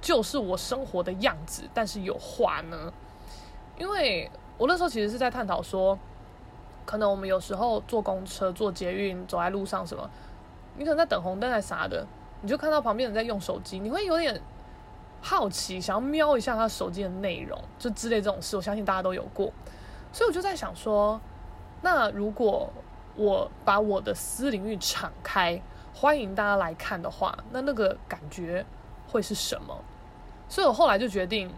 [0.00, 2.92] 就是我生活的样子，但是有画呢？
[3.78, 5.98] 因为我那时候其实是在探讨说，
[6.84, 10.08] 可能我们有时候坐公车、坐捷运、走在路上什么，
[10.76, 12.06] 你可能在等红灯还啥的，
[12.42, 14.40] 你就看到旁边人在用手机，你会有点
[15.24, 19.52] 好奇，想要瞄一下他手机的内容，就之类这种事，我相信大家都有过。
[20.12, 21.18] 所以我就在想说，
[21.80, 22.70] 那如果
[23.14, 25.62] 我把我的私领域敞开，
[25.94, 28.66] 欢迎大家来看的话，那那个感觉
[29.06, 29.78] 会是什么？
[30.48, 31.50] 所以我后来就决定，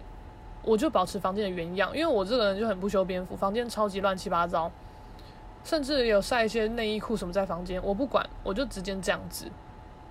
[0.62, 4.70] 我就保持房间的原样，因为我这个人就很不修边幅，房间超级乱七八糟，
[5.64, 9.50] 甚至有晒一些内衣裤什么在房间，我不管，我就直接这样子，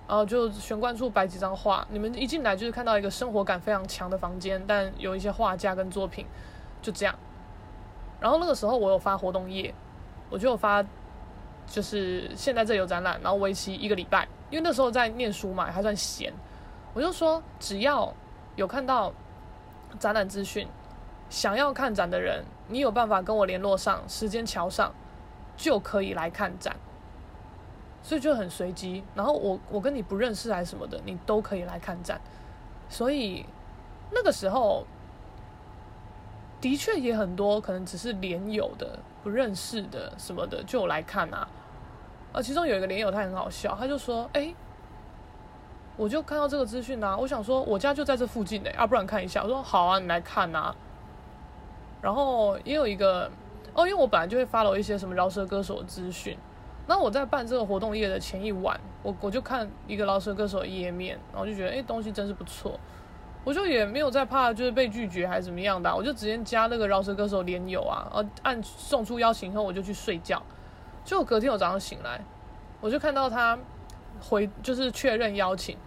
[0.08, 6.26] 然后就玄关处摆几张画，你们一进来就是看到一个生活感非常强的房间，但有一些画架跟作品，
[6.82, 7.16] 就这样。
[8.20, 9.74] 然后那个时候我有发活动页，
[10.30, 10.84] 我就有发，
[11.66, 16.32] 就是现在这有展览，然后为期一个礼拜，因为那时候在念书嘛，还算闲，
[16.94, 18.14] 我就说只要
[18.56, 19.12] 有看到
[20.00, 20.68] 展览资讯，
[21.30, 24.94] 想要看展的人，你有办法跟我联络上，时间桥上，
[25.58, 26.76] 就可以来看展，
[28.04, 29.04] 所以就很随机。
[29.16, 32.22] 然后我我跟你不认识还是什么的，你都可以来看展，
[32.88, 33.44] 所以
[34.12, 34.86] 那个时候。
[36.62, 41.46] 的确也很多，可能只是连友的、不认识的什么的，就来看啊。
[42.32, 44.56] 啊，其中有一个连友，他很好笑，他就说：“哎、
[45.98, 50.74] 我就看到这个资讯啊，我想说我家就在这附近的，要、不然看一下。”我说：“好啊，你来看啊。”
[52.02, 53.30] 然后也有一个
[53.74, 56.38] 哦，因为我本来就会 follow 一些什么饶舌歌手的资讯，
[56.86, 62.80] 那我在办这个活动页的前一晚，我我就看一个饶舌歌手的页面，然后就觉得哎、东西真是不错。
[63.46, 70.42] 我就也没有在怕，就是被拒绝还是怎么样的，我就直接加那个饶舌歌手连友啊，然后按送出邀请后，我就去睡觉。
[71.04, 72.22] 就隔天我早上醒来，
[72.80, 73.60] 我就看到他
[74.22, 75.78] 回就是确认邀请，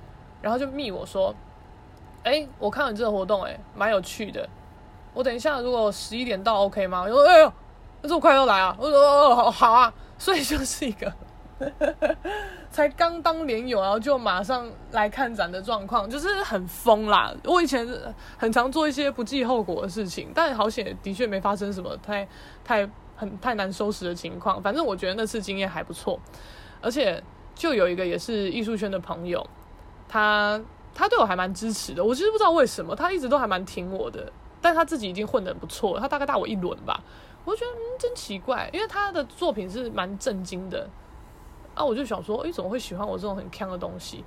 [0.43, 1.35] 然后就密我说，
[2.25, 4.47] 哎、我看了你这个活动，欸，哎，蛮有趣的。
[5.15, 7.05] 我等一下如果十一点到 OK 吗？
[7.05, 7.53] 我说，哎呦，
[8.03, 8.77] 那这么快要来啊？
[8.79, 9.95] 我说，哦，好，好啊。
[10.19, 11.13] 所以就是一个。
[12.71, 17.35] 才刚当连友，然后就马上来看展的状况，就是很疯啦。
[17.45, 17.89] 我以前
[18.37, 22.29] 很常做一些不计后果的事情，但好险的确没发生什么太
[22.63, 22.87] 太
[23.17, 24.61] 很太难收拾的情况。
[24.61, 26.21] 反正我觉得那次经验还不错，
[26.83, 27.23] 而且
[27.55, 29.47] 就有一个也是艺术圈的朋友，
[30.07, 30.61] 他
[30.95, 32.05] 他对我还蛮支持的。
[32.05, 37.03] 我其实不知道为什么，他一直都还蛮挺我的，但他自己已经混得很不错，他大概大我一轮吧。
[37.47, 40.87] 我觉得嗯，真奇怪，因为他的作品是蛮震惊的。
[41.75, 44.23] 啊，我就想说，诶，怎么会喜欢我这种很锵的东西？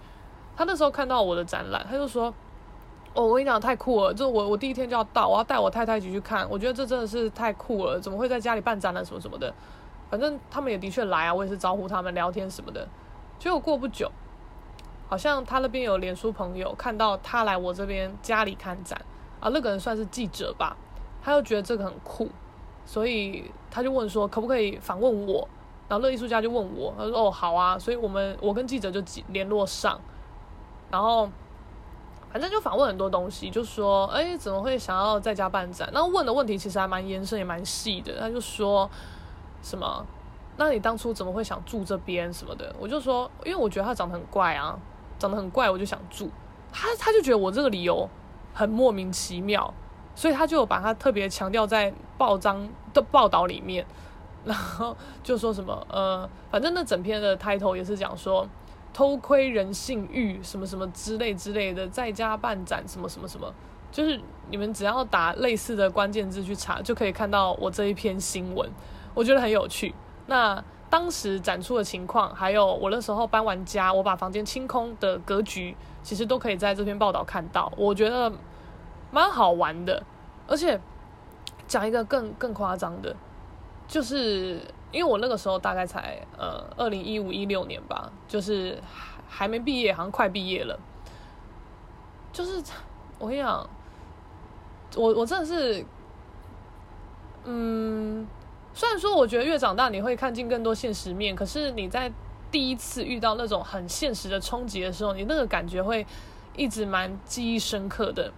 [0.56, 2.34] 他那时候看到我的展览，他就说
[3.14, 4.14] ：“哦，我跟你讲，太酷了！
[4.14, 6.48] 就我我第一天就要到，我要带我太太一起去看。
[6.50, 9.54] 我觉得这真的是太酷了，怎么会在家里办展览什么什么的？
[10.10, 12.88] 反正他们也的确来啊，我也是招呼他们聊天什么的。
[13.38, 14.12] 结果过不久，
[15.08, 19.00] 好像他那边有脸书朋友看到他来我这边家里看展
[19.40, 20.78] 啊，那个人算是记者吧，
[21.22, 22.30] 他就觉得这个很酷，
[22.90, 25.48] 所以他就问说，可不可以访问我？
[25.88, 30.02] 然后那艺术家就问我，他说：“哦，好啊。”所以我们我跟记者就联络上，
[30.90, 31.30] 然后
[32.32, 38.20] 反正就访问很多东西，就说：“哎，怎么会想要在家办展？”然后问的问题其实还蛮延伸，也蛮细的。
[38.20, 38.90] 他就说
[39.62, 40.04] 什么
[40.58, 44.76] ：“那你当初怎么会想住这边什么的？”我就说：“因为我觉得他长得很怪啊，
[45.20, 46.28] 长得很怪，我就想住。”
[46.74, 48.10] 他他就觉得我这个理由
[48.52, 49.72] 很莫名其妙，
[50.20, 53.86] 所以他就把它特别强调在报章的报道里面。
[54.44, 54.94] 然后
[55.24, 58.46] 就说什么呃，反正那整篇的 title 也是讲说
[58.94, 63.50] 偷窥人性欲什么什么之类之类的，在家办展什么什么什么，
[63.94, 68.70] 就是你们只要打类似的关键字去查，就可以看到我这一篇新闻，
[69.14, 69.96] 我觉得很有趣。
[70.28, 78.32] 那当时展出的情况，还有我那时候搬完家，我把房间清空的格局，其实都可以在这篇报道看到，我觉得
[79.12, 80.04] 蛮好玩的。
[80.48, 80.80] 而且
[81.68, 83.16] 讲一个更更夸张的。
[83.88, 88.80] 就是因为我那个时候大概才呃二零一五一六年吧，就是
[89.28, 90.80] 还没毕业，好像快毕业了。
[92.32, 92.62] 就是
[93.18, 93.68] 我跟你讲，
[94.96, 95.84] 我我真的是，
[97.46, 98.28] 嗯，
[98.76, 102.12] 虽然说我觉得越长大你会看见更多现实面，可是你在
[102.52, 106.06] 第一次遇到那种很现实的冲击的时候，你那个感觉会
[106.56, 108.32] 一直蛮记忆深刻的。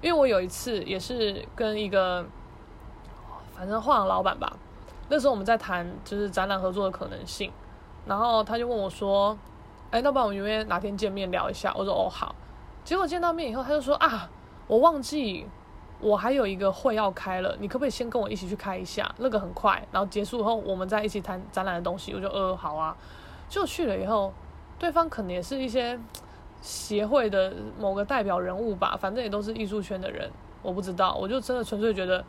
[0.00, 2.24] 因为我有一次也是跟一个
[3.54, 4.56] 反正画廊老板吧。
[5.08, 7.50] 那时候我们在谈就是展览合作的可能性，
[8.06, 9.36] 然后他就问我说
[9.90, 12.34] ：“哎，那不然我们约哪天见面聊一下？”我说：“哦，好。”
[12.84, 14.30] 结果见到面以后，他就说：“啊，
[14.68, 15.46] 我忘记
[16.00, 19.12] 我还有一个会要开了，你可不可以先跟我一起去开一下？
[19.18, 22.96] 那个很快，然后结束后我们再一起谈展览的东西。”我就：“呃，好啊。”
[23.50, 24.32] 就去了以后，
[24.78, 25.98] 对方可能也是一些
[26.60, 30.30] 协会的某个代表人物吧，反正也都是艺术圈的人，
[30.62, 31.14] 我不知道。
[31.14, 32.24] 我就真的纯粹觉得，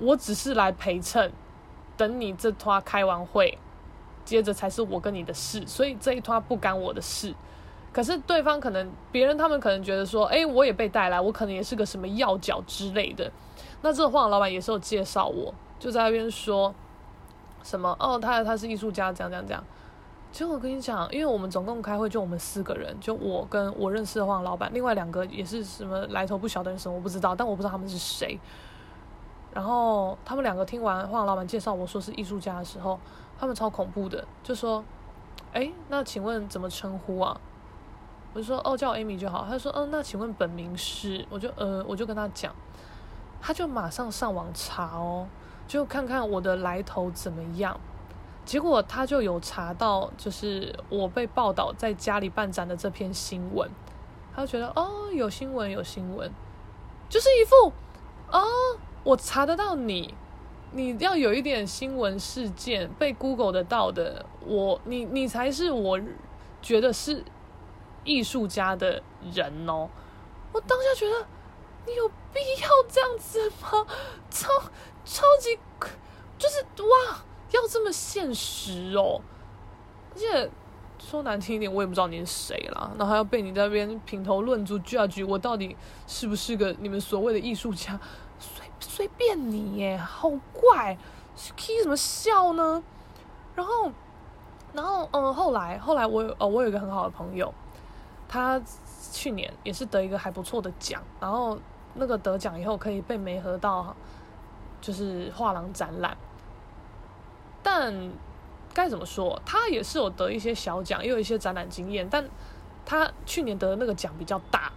[0.00, 1.30] 我只是来陪衬。
[1.96, 3.58] 等你这摊开完会，
[4.24, 7.34] 接着才是我跟你的事，所以这一摊不干我的事。
[7.92, 13.28] 可是对方可能别人他们可能觉得说，哎，我也被带来，我可能也是个什么要角之类的。
[13.82, 16.72] 那这个画廊老板也是有介绍我，就在那边说
[17.64, 19.64] 什么哦，他他是艺术家，这样这样这样。
[20.30, 28.38] 其实我跟你讲，因为我们总共开会就我们四个人，就我跟我认识的画廊老板，另外两个也是什么来头不小的人，什么我不知道，但我不知道他们是谁。
[29.54, 33.00] 然后他们两个听完画廊老板介绍我说是艺术家的时候，
[33.40, 34.84] 他们超恐怖的，就说
[35.52, 37.40] ：“哎，那请问怎么称呼啊？”
[38.34, 42.54] 我就说：“哦，叫我 Amy 就好。”他说：“嗯、那请问本名是？”我就呃，我就跟他讲，
[43.40, 45.26] 他就马上上网查哦，
[45.66, 47.80] 就看看我的来头怎么样。
[48.48, 53.70] 结果他就有查到，就是我被报道在家里办展的这篇新闻，
[54.34, 56.32] 他就觉得哦，有新闻有新闻，
[57.10, 57.70] 就是一副
[58.30, 58.48] 哦，
[59.04, 60.14] 我查得到你，
[60.72, 66.00] 你要有一点新闻事件被 Google 得到的，我你你才是我
[66.62, 67.22] 觉得是
[68.02, 69.90] 艺术家的人哦。
[70.54, 71.26] 我当下觉得
[71.86, 73.86] 你有必要这样子吗？
[74.30, 74.48] 超
[75.04, 75.58] 超级
[76.38, 77.24] 就是哇！
[77.50, 79.20] 要这么现实哦，
[80.14, 80.50] 而且
[80.98, 85.76] 说难听一点，我也不知道你是谁啦，然后还要被你在那边评头论足 judge 我到底
[86.06, 87.98] 是不是个你们所谓的艺术家，
[88.38, 90.98] 随随便你耶，好怪，
[91.56, 92.82] 开什么笑呢？
[93.54, 93.90] 然后，
[94.72, 97.52] 然后嗯，后来后来我有哦我有一个很好的朋友，
[98.28, 98.60] 他
[99.12, 101.58] 去年也是得一个还不错的奖，然后
[101.94, 103.96] 那个得奖以后可以被媒合到
[104.80, 106.16] 就是画廊展览。
[107.62, 108.10] 但
[108.72, 109.40] 该怎么说？
[109.44, 112.08] 他也是有得一些小奖，也有一些展览经验。
[112.08, 112.24] 但
[112.86, 114.72] 他去年得的那个奖比较大，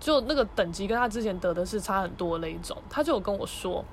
[0.00, 2.76] 就那个等级跟他之前得的是差很多那一种。
[2.88, 3.84] 他就有跟我说，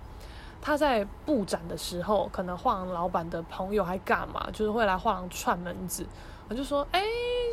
[0.61, 6.05] 他在布展的时候，可能画廊老板的朋友还干嘛，就是会来画廊串门子。
[6.47, 7.03] 我就说：“哎，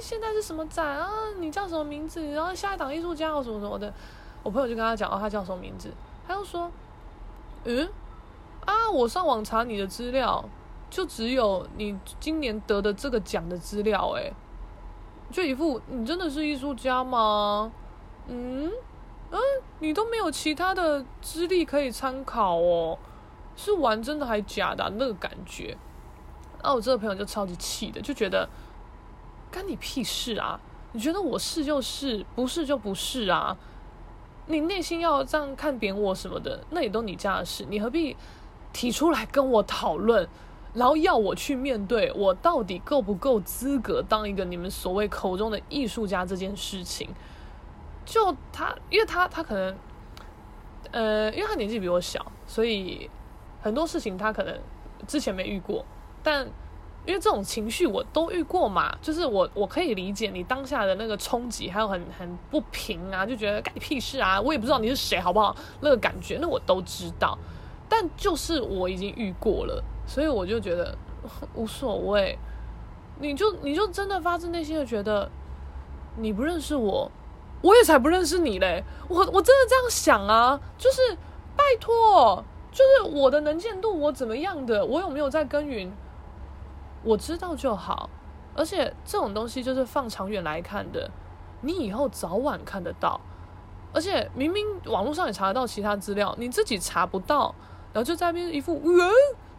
[0.01, 1.11] 现在是什么展啊？
[1.39, 2.25] 你叫什么名字？
[2.33, 3.93] 然后下一档艺术家或什么什么的。”
[4.43, 5.93] 我朋友就跟他讲：“哦，他叫什么名字？”
[6.27, 6.71] 他又说
[7.65, 7.89] ：“嗯。”
[8.67, 8.91] 啊！
[8.93, 10.45] 我上网查你的资料，
[10.89, 14.33] 就只有你今年得的这个奖的资料，诶，
[15.31, 17.73] 就一副你真的是艺术家吗？
[18.29, 18.71] 嗯
[19.31, 19.39] 嗯，
[19.81, 22.99] 你都没有其他的资历可以参考哦，
[23.57, 24.89] 是玩真的还假的？
[24.97, 25.77] 那个感觉。
[26.63, 28.49] 那我这个朋友就超级气的，就觉得
[29.51, 30.61] 干你屁事啊！
[30.93, 33.57] 你觉得我是就是，不是就不是啊？
[34.47, 38.17] 你内心要这样看扁我什么的，那也都你家的事，你何必？
[38.77, 40.29] 提出来跟我讨论，
[40.75, 47.09] 然后要我去面对我到底够不够资格当一个你们所谓口中的艺术家这件事情，
[48.05, 49.75] 就他，因为他他可能，
[50.91, 53.09] 呃，因为他年纪比我小，所以
[53.63, 54.55] 很多事情他可能
[55.07, 55.83] 之前没遇过，
[56.23, 56.47] 但
[57.07, 65.57] 因为这种情绪我都遇过嘛，就是我我可以理解你当下的那个冲击，还有很很不平啊，就觉得干你屁事啊，我也不知道你是谁，好不好？
[65.81, 67.39] 那个感觉，那我都知道。
[67.89, 70.97] 但就是我已经遇过了，所以我就觉得
[71.55, 72.39] 无所谓。
[73.19, 75.31] 你就你就真的发自内心的觉得
[76.17, 77.11] 你不认识我，
[77.63, 78.85] 我也才不认识你嘞。
[79.09, 81.17] 我我真的这样想啊，就是
[81.57, 85.91] 拜托，就是我的能见度我怎么样的，我有没有在耕耘，
[87.03, 88.11] 我知道就好。
[88.55, 91.11] 而且这种东西就是放长远来看的，
[91.63, 93.21] 你以后早晚看得到。
[93.95, 97.55] 而且明明网络上也查得到其他资料，你自己查不到。
[97.97, 99.11] 然后就在那边一副，嗯，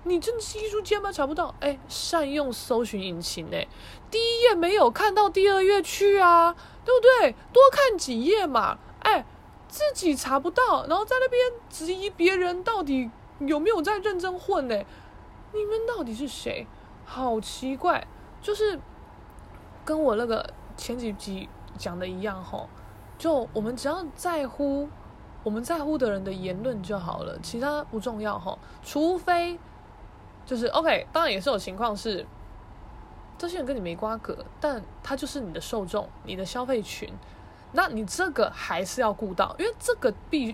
[0.04, 1.12] 你真的是艺术家吗？
[1.12, 3.68] 查不到，哎，善用搜寻引擎，哎，
[4.12, 7.32] 第一页没有看到第二页去啊，对不对？
[7.52, 9.26] 多看几页嘛，哎，
[9.68, 13.10] 自己查不到，然后在那边质疑别人到底
[13.40, 14.76] 有没有在认真混呢？
[15.54, 16.68] 你们到底是谁？
[17.06, 18.06] 好奇怪，
[18.40, 18.80] 就是
[19.84, 22.70] 跟我那个前几集讲的一样吼，
[23.18, 24.88] 就我们只要在乎。
[25.48, 28.60] 我们在乎的人的言论就好了，其他不重要哈。
[28.84, 29.58] 除非
[30.46, 32.26] 就是 OK，当然也是有情况是
[33.38, 37.10] 这些人跟你没瓜葛，但他就是你的受众，你的消费群，
[37.72, 40.54] 那你这个还是要顾到，因为这个必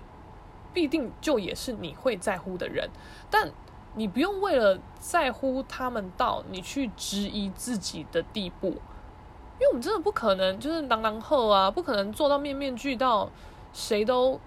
[0.72, 2.88] 必定就也是你会在乎的人，
[3.28, 3.50] 但
[3.96, 13.28] 你不用为了在乎他们到你去质疑自己的地步，因为我们真的不可能就是狼狼后啊，不可能做到面面俱到，
[13.72, 14.38] 谁都。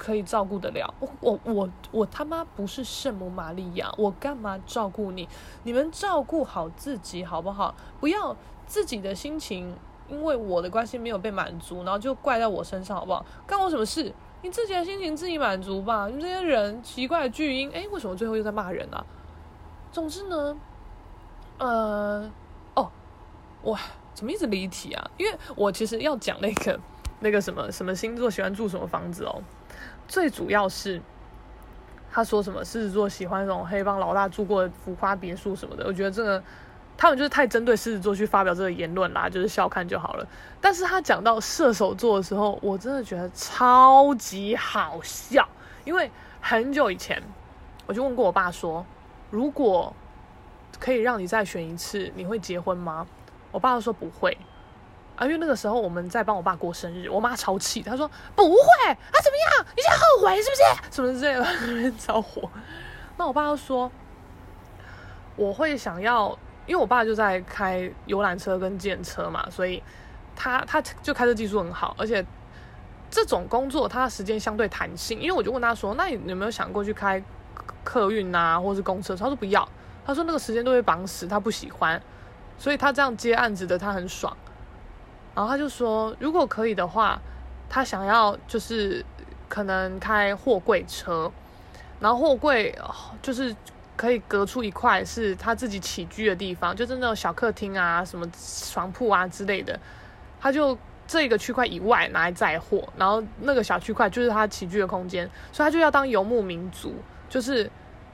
[0.00, 5.28] 可以照顾得了我，我我我他妈不是圣母玛利亚，我干嘛照顾你？
[5.64, 7.74] 你们照顾好自己好不好？
[8.00, 8.34] 不要
[8.66, 9.76] 自己的心情
[10.08, 13.22] 因为我的关系没有被满足，然后就怪在我身上好不好？
[13.46, 14.10] 干我什么事？
[14.40, 16.06] 你自己的心情自己满足吧。
[16.06, 19.04] 你们这些人奇怪的巨婴，哎，为什么最后又在骂人啊？
[19.92, 20.56] 总之呢，
[21.58, 22.30] 呃，
[22.74, 22.90] 哦，
[23.64, 23.78] 哇
[24.14, 25.10] 怎么一直离题啊？
[25.18, 26.80] 因为我其实要讲那个
[27.20, 29.42] 那个什么什么星座喜欢住什么房子哦，
[30.10, 31.00] 最主要是
[32.10, 36.42] 他说什么狮子座喜欢那种黑帮老大住过的浮夸别墅什么的，我觉得这个
[36.96, 40.26] 他们就是太针对狮子座去发表这个言论啦，就是笑看就好了。
[40.60, 45.48] 但是他讲到射手座的时候，我真的觉得超级好笑，
[45.84, 47.22] 因为很久以前
[47.86, 48.84] 我就问过我爸说，
[49.30, 49.94] 如果
[50.80, 53.06] 可以让你再选一次，你会结婚吗？
[53.52, 54.36] 我爸说不会，
[55.20, 58.56] 啊，因为那个时候我们在帮我爸过生日，我妈超气，她说不会
[58.88, 59.66] 啊，怎么样？
[59.76, 60.88] 你现在后悔是不是？
[60.90, 61.34] 什么之类
[61.84, 62.48] 的， 着火。
[63.18, 63.92] 那我爸就说，
[65.36, 66.30] 我会想要，
[66.64, 69.82] 因为我爸就在开游览车跟电车嘛，所以
[70.34, 72.24] 他他就开车技术很好，而且
[73.10, 75.20] 这种工作他的时间相对弹性。
[75.20, 77.22] 因为我就问他说，那你有没有想过去开
[77.84, 79.14] 客运啊，或是公车？
[79.14, 79.68] 他说不要，
[80.06, 82.00] 他说那个时间都会绑死，他不喜欢。
[82.56, 84.34] 所以他这样接案子的，他很爽。
[85.34, 87.20] 然后他就说，如果可以的话，
[87.68, 89.04] 他想要就是
[89.48, 91.30] 可能开货柜车，
[92.00, 92.76] 然后货柜
[93.22, 93.54] 就是
[93.96, 98.26] 可以隔出一块是他自己起居的地方，就是那种小客厅啊、什么
[98.72, 99.78] 床铺啊之类的。
[100.40, 100.76] 他就
[101.06, 106.94] 这个区块以外拿来载货，然后那个小区块就是他起居的空间，所以他就要当游牧民族，
[107.28, 107.70] 就是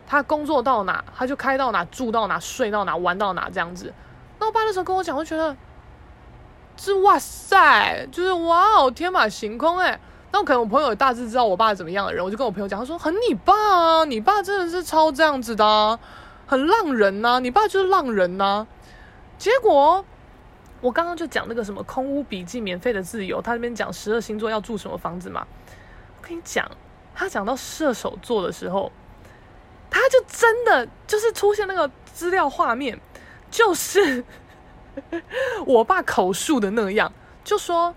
[0.06, 3.92] 他工作到哪他就开到哪，住到哪，睡到哪，玩到哪这样子。
[4.38, 5.56] 那我爸那时候跟我讲，我觉得
[6.76, 9.98] 这哇塞，就是哇哦，天马行空哎。
[10.32, 15.98] 那我可能我朋友大致知道我爸怎么样的人，我就跟我朋友讲，他说很你爸啊，你爸真的是超这样子的，
[16.46, 18.66] 很浪人呐，你爸就是浪人呐。
[19.38, 20.04] 结果
[20.80, 25.46] 我刚刚就讲那个什么空屋笔记免费的自由，他那边讲十二星座要住什么房子嘛。
[26.20, 26.70] 我跟你讲，
[27.14, 28.92] 他讲到射手座的时候，
[29.88, 33.00] 他就真的就是出现那个资料画面。
[33.48, 34.24] 就是
[35.66, 37.12] 我爸口述的那样，
[37.44, 37.94] 就说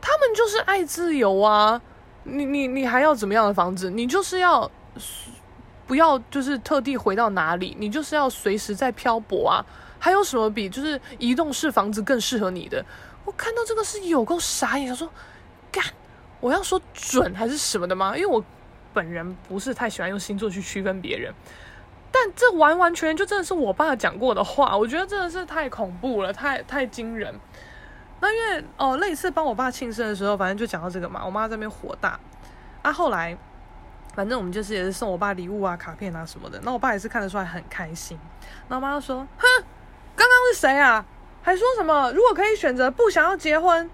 [0.00, 1.80] 他们就是爱自由啊，
[2.24, 3.90] 你你你还要怎么样的房子？
[3.90, 4.70] 你就是要
[5.86, 7.76] 不要就是特地回到哪里？
[7.78, 9.64] 你就是要随时在漂泊啊？
[9.98, 12.84] 还有什么比就是移动式房子更适合你的？
[13.24, 15.08] 我看到这个是有够傻眼，想说
[15.70, 15.84] 干，
[16.40, 18.16] 我要说准还是什么的吗？
[18.16, 18.42] 因为我
[18.94, 21.34] 本人不是太喜欢用星座去区分别人。
[22.12, 27.34] 但这完完全全就真的是我爸讲过的话， 我觉得真的是太恐怖了，太太惊人。
[28.20, 32.18] 那因为哦，那一次帮我爸庆生的时候，反正就讲到这个嘛，我妈在那边火大。
[32.82, 33.36] 啊，后来
[34.14, 36.60] 反正我们就是也是送我爸礼物啊、卡片啊什么的。
[36.62, 38.18] 那我爸也是看得出来很开心。
[38.68, 39.46] 那我妈就说：“哼，
[40.16, 41.04] 刚刚是谁啊？
[41.42, 43.88] 还说什么如果可以选择不想要结婚，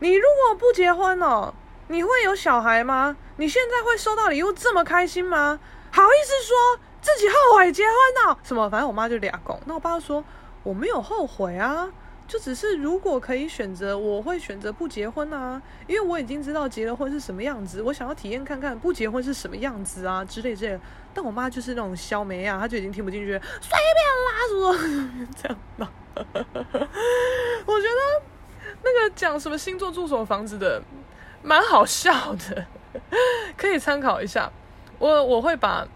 [0.00, 1.54] 你如果不结婚哦，
[1.88, 3.16] 你会有小孩吗？
[3.36, 5.58] 你现在会收到礼物这么开心吗？
[5.92, 7.94] 好意思说？”自己后悔结婚
[8.26, 8.38] 呢？
[8.42, 8.68] 什么？
[8.68, 9.58] 反正我妈就俩公。
[9.64, 10.22] 那我爸说
[10.62, 11.90] 我没有后悔啊，
[12.28, 20.80] 就只是如果可以选择，我会选择不结婚啊，因为我已经知道结了婚是什么样子，我想要体验看看不结婚是什么样子啊之类之类的。
[21.14, 25.90] 但我妈就是那种消梅啊，她就已经听不进去，随便啦，什么这样吧。
[27.66, 28.22] 我觉得
[28.82, 30.82] 那个讲什么星座住什么房子的，
[31.42, 32.66] 蛮好笑的，
[33.56, 34.52] 可以参考一下。
[34.98, 35.88] 我我会把。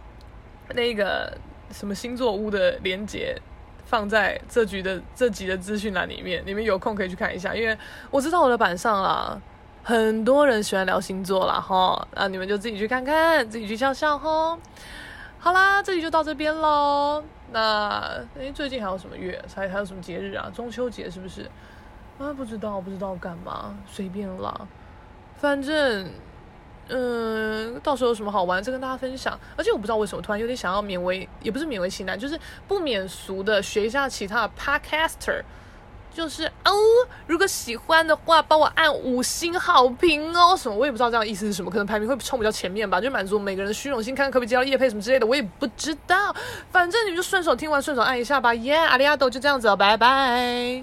[0.73, 1.37] 那个
[1.71, 3.37] 什么星座屋的连接
[3.85, 7.55] 放在这局的这集的资讯栏里面，你们有空可以去看一下。
[7.55, 7.77] 因为
[8.11, 9.39] 我知道我的板上啦，
[9.83, 14.59] 很多人喜欢聊星座啦哈，那你们就自己去看看，自己去笑笑哈。
[15.39, 17.23] 好啦，这集就到这边喽。
[17.53, 19.41] 那诶，最近还有什么月？
[19.55, 20.51] 还还有什么节日啊？
[20.55, 21.43] 中秋节是不是？
[22.19, 24.67] 啊，不知道，不知道干嘛，随便啦，
[25.37, 26.11] 反正。
[26.89, 29.39] 嗯，到时候有什么好玩再跟大家分享。
[29.57, 35.43] 而且我不知道为什么突然有点想要勉为，也不是勉为其难，就是不免俗的学一下其他的 podcaster。
[36.13, 36.73] 就是哦，
[37.27, 40.57] 如果喜欢的话，帮我按五星好评哦。
[40.57, 46.33] 什么我也不知道这样意思是什么，可能排名会冲比较前面吧，就满足每个人的虚荣心，看看可不可以接到业配什么之类的，我也不知道。
[46.71, 48.55] 反正你们就顺手听完顺手按一下吧。
[48.55, 50.83] 耶，阿里阿多就这样子了，拜拜。